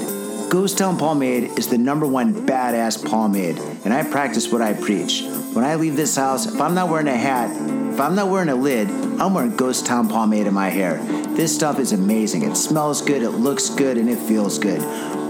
[0.49, 5.24] Ghost Town Pomade is the number one badass pomade, and I practice what I preach.
[5.53, 7.51] When I leave this house, if I'm not wearing a hat,
[7.93, 8.89] if I'm not wearing a lid,
[9.20, 10.97] I'm wearing Ghost Town Pomade in my hair.
[11.35, 12.43] This stuff is amazing.
[12.43, 14.81] It smells good, it looks good, and it feels good.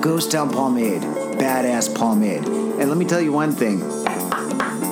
[0.00, 2.46] Ghost Town Pomade, badass pomade.
[2.46, 3.80] And let me tell you one thing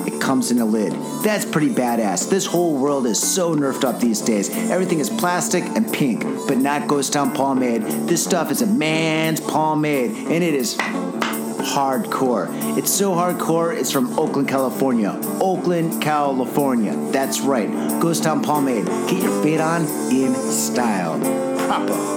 [0.07, 0.93] it comes in a lid.
[1.23, 2.29] That's pretty badass.
[2.29, 4.49] This whole world is so nerfed up these days.
[4.49, 7.83] Everything is plastic and pink, but not Ghost Town Pomade.
[8.07, 12.47] This stuff is a man's pomade, and it is hardcore.
[12.77, 15.19] It's so hardcore, it's from Oakland, California.
[15.41, 16.95] Oakland, California.
[17.11, 17.69] That's right.
[18.01, 18.85] Ghost Town Pomade.
[19.09, 21.19] Get your fade on in style.
[21.67, 22.16] Proper.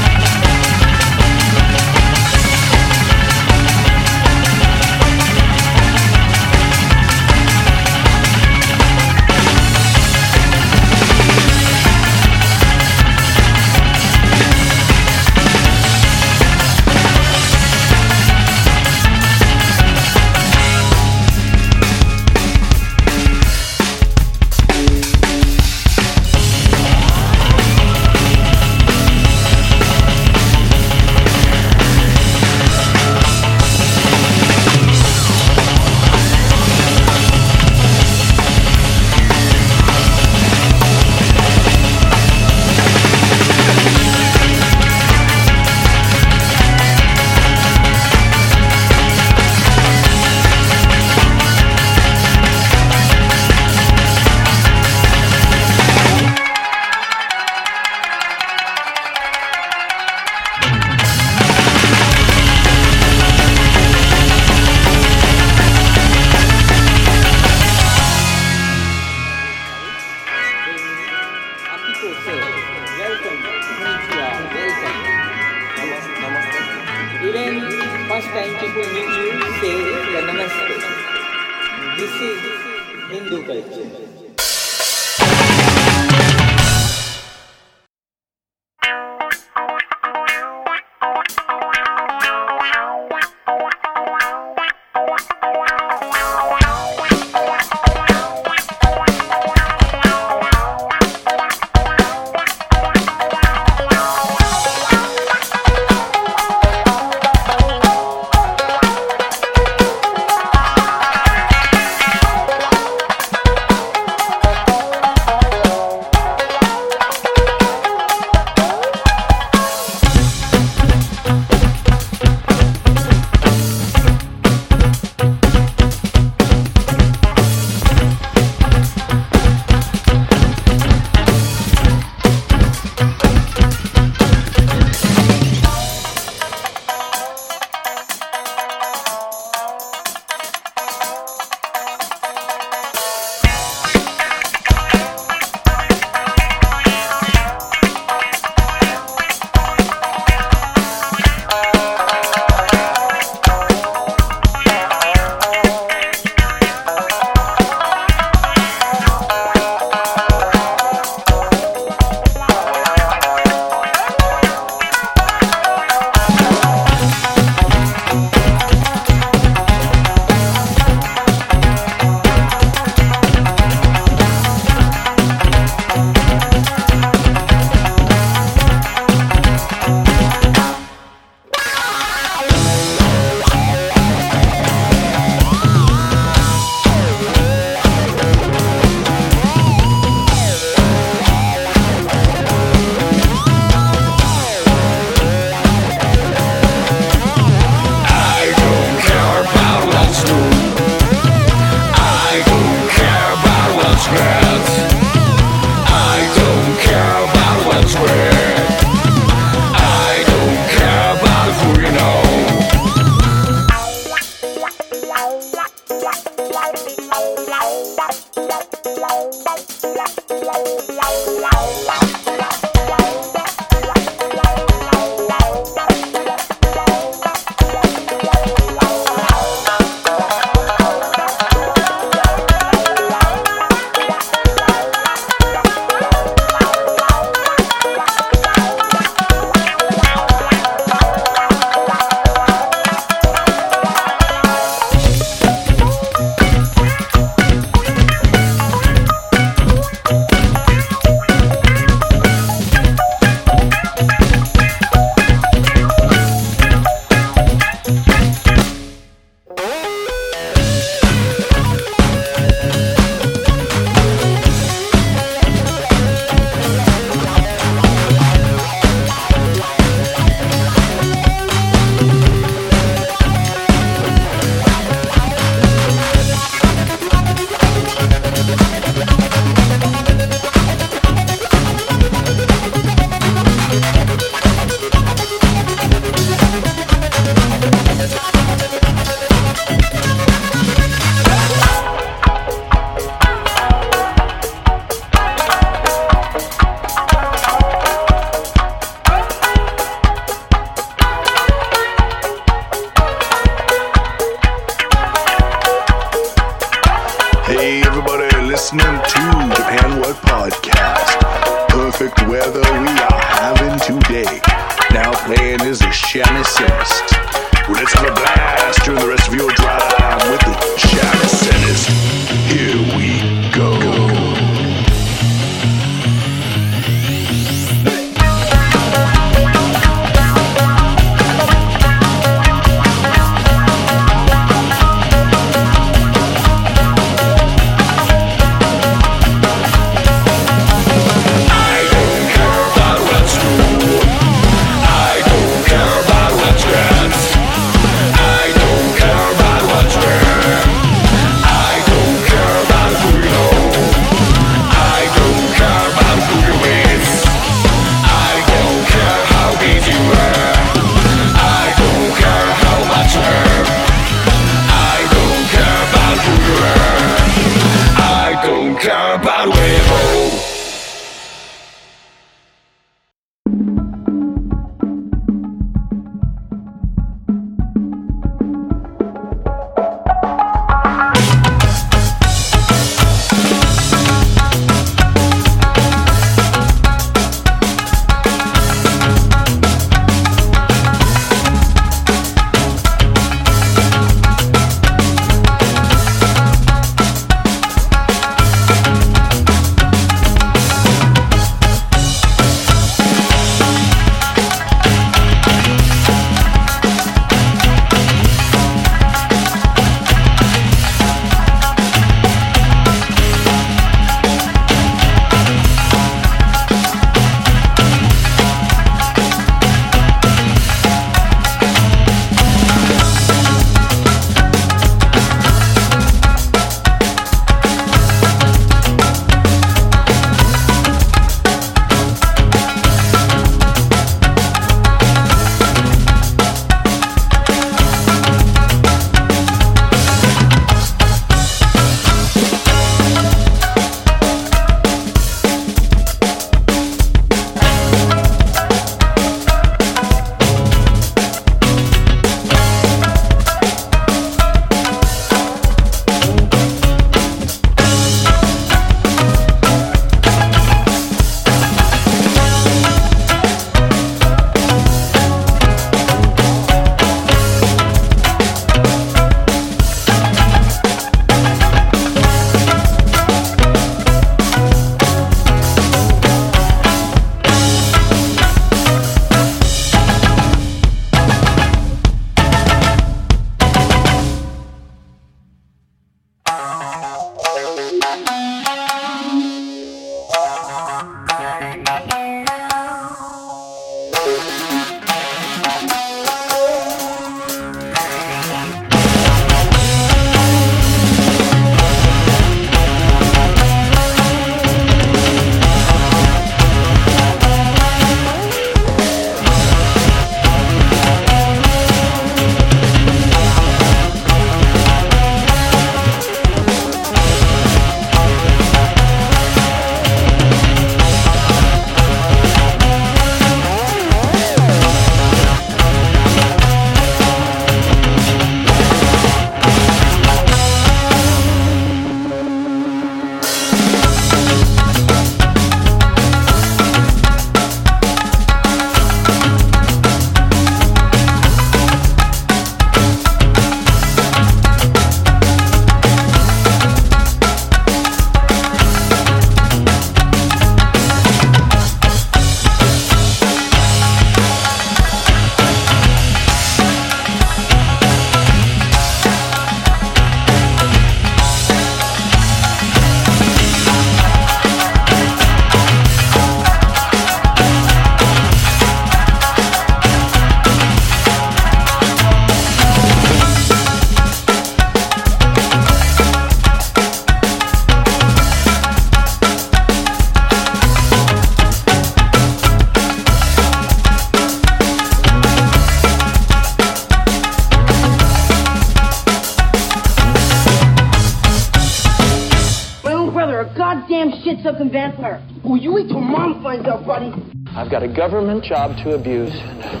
[598.70, 600.00] Job to abuse and a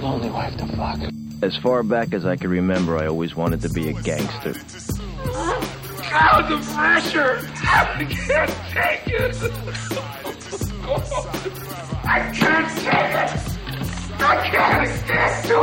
[0.00, 0.98] lonely wife to fuck.
[1.42, 4.54] As far back as I can remember, I always wanted to be a gangster.
[6.08, 7.46] God, the pressure!
[7.56, 9.36] I can't take it!
[12.04, 13.36] I can't take it!
[14.18, 15.58] I can't get to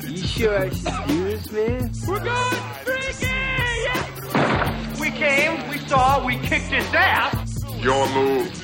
[0.00, 0.08] it!
[0.08, 1.92] you sure I should do this, man?
[2.08, 3.26] We're going freaky!
[3.84, 4.98] Yeah.
[4.98, 7.62] We came, we saw, we kicked his ass!
[7.82, 8.63] Your move,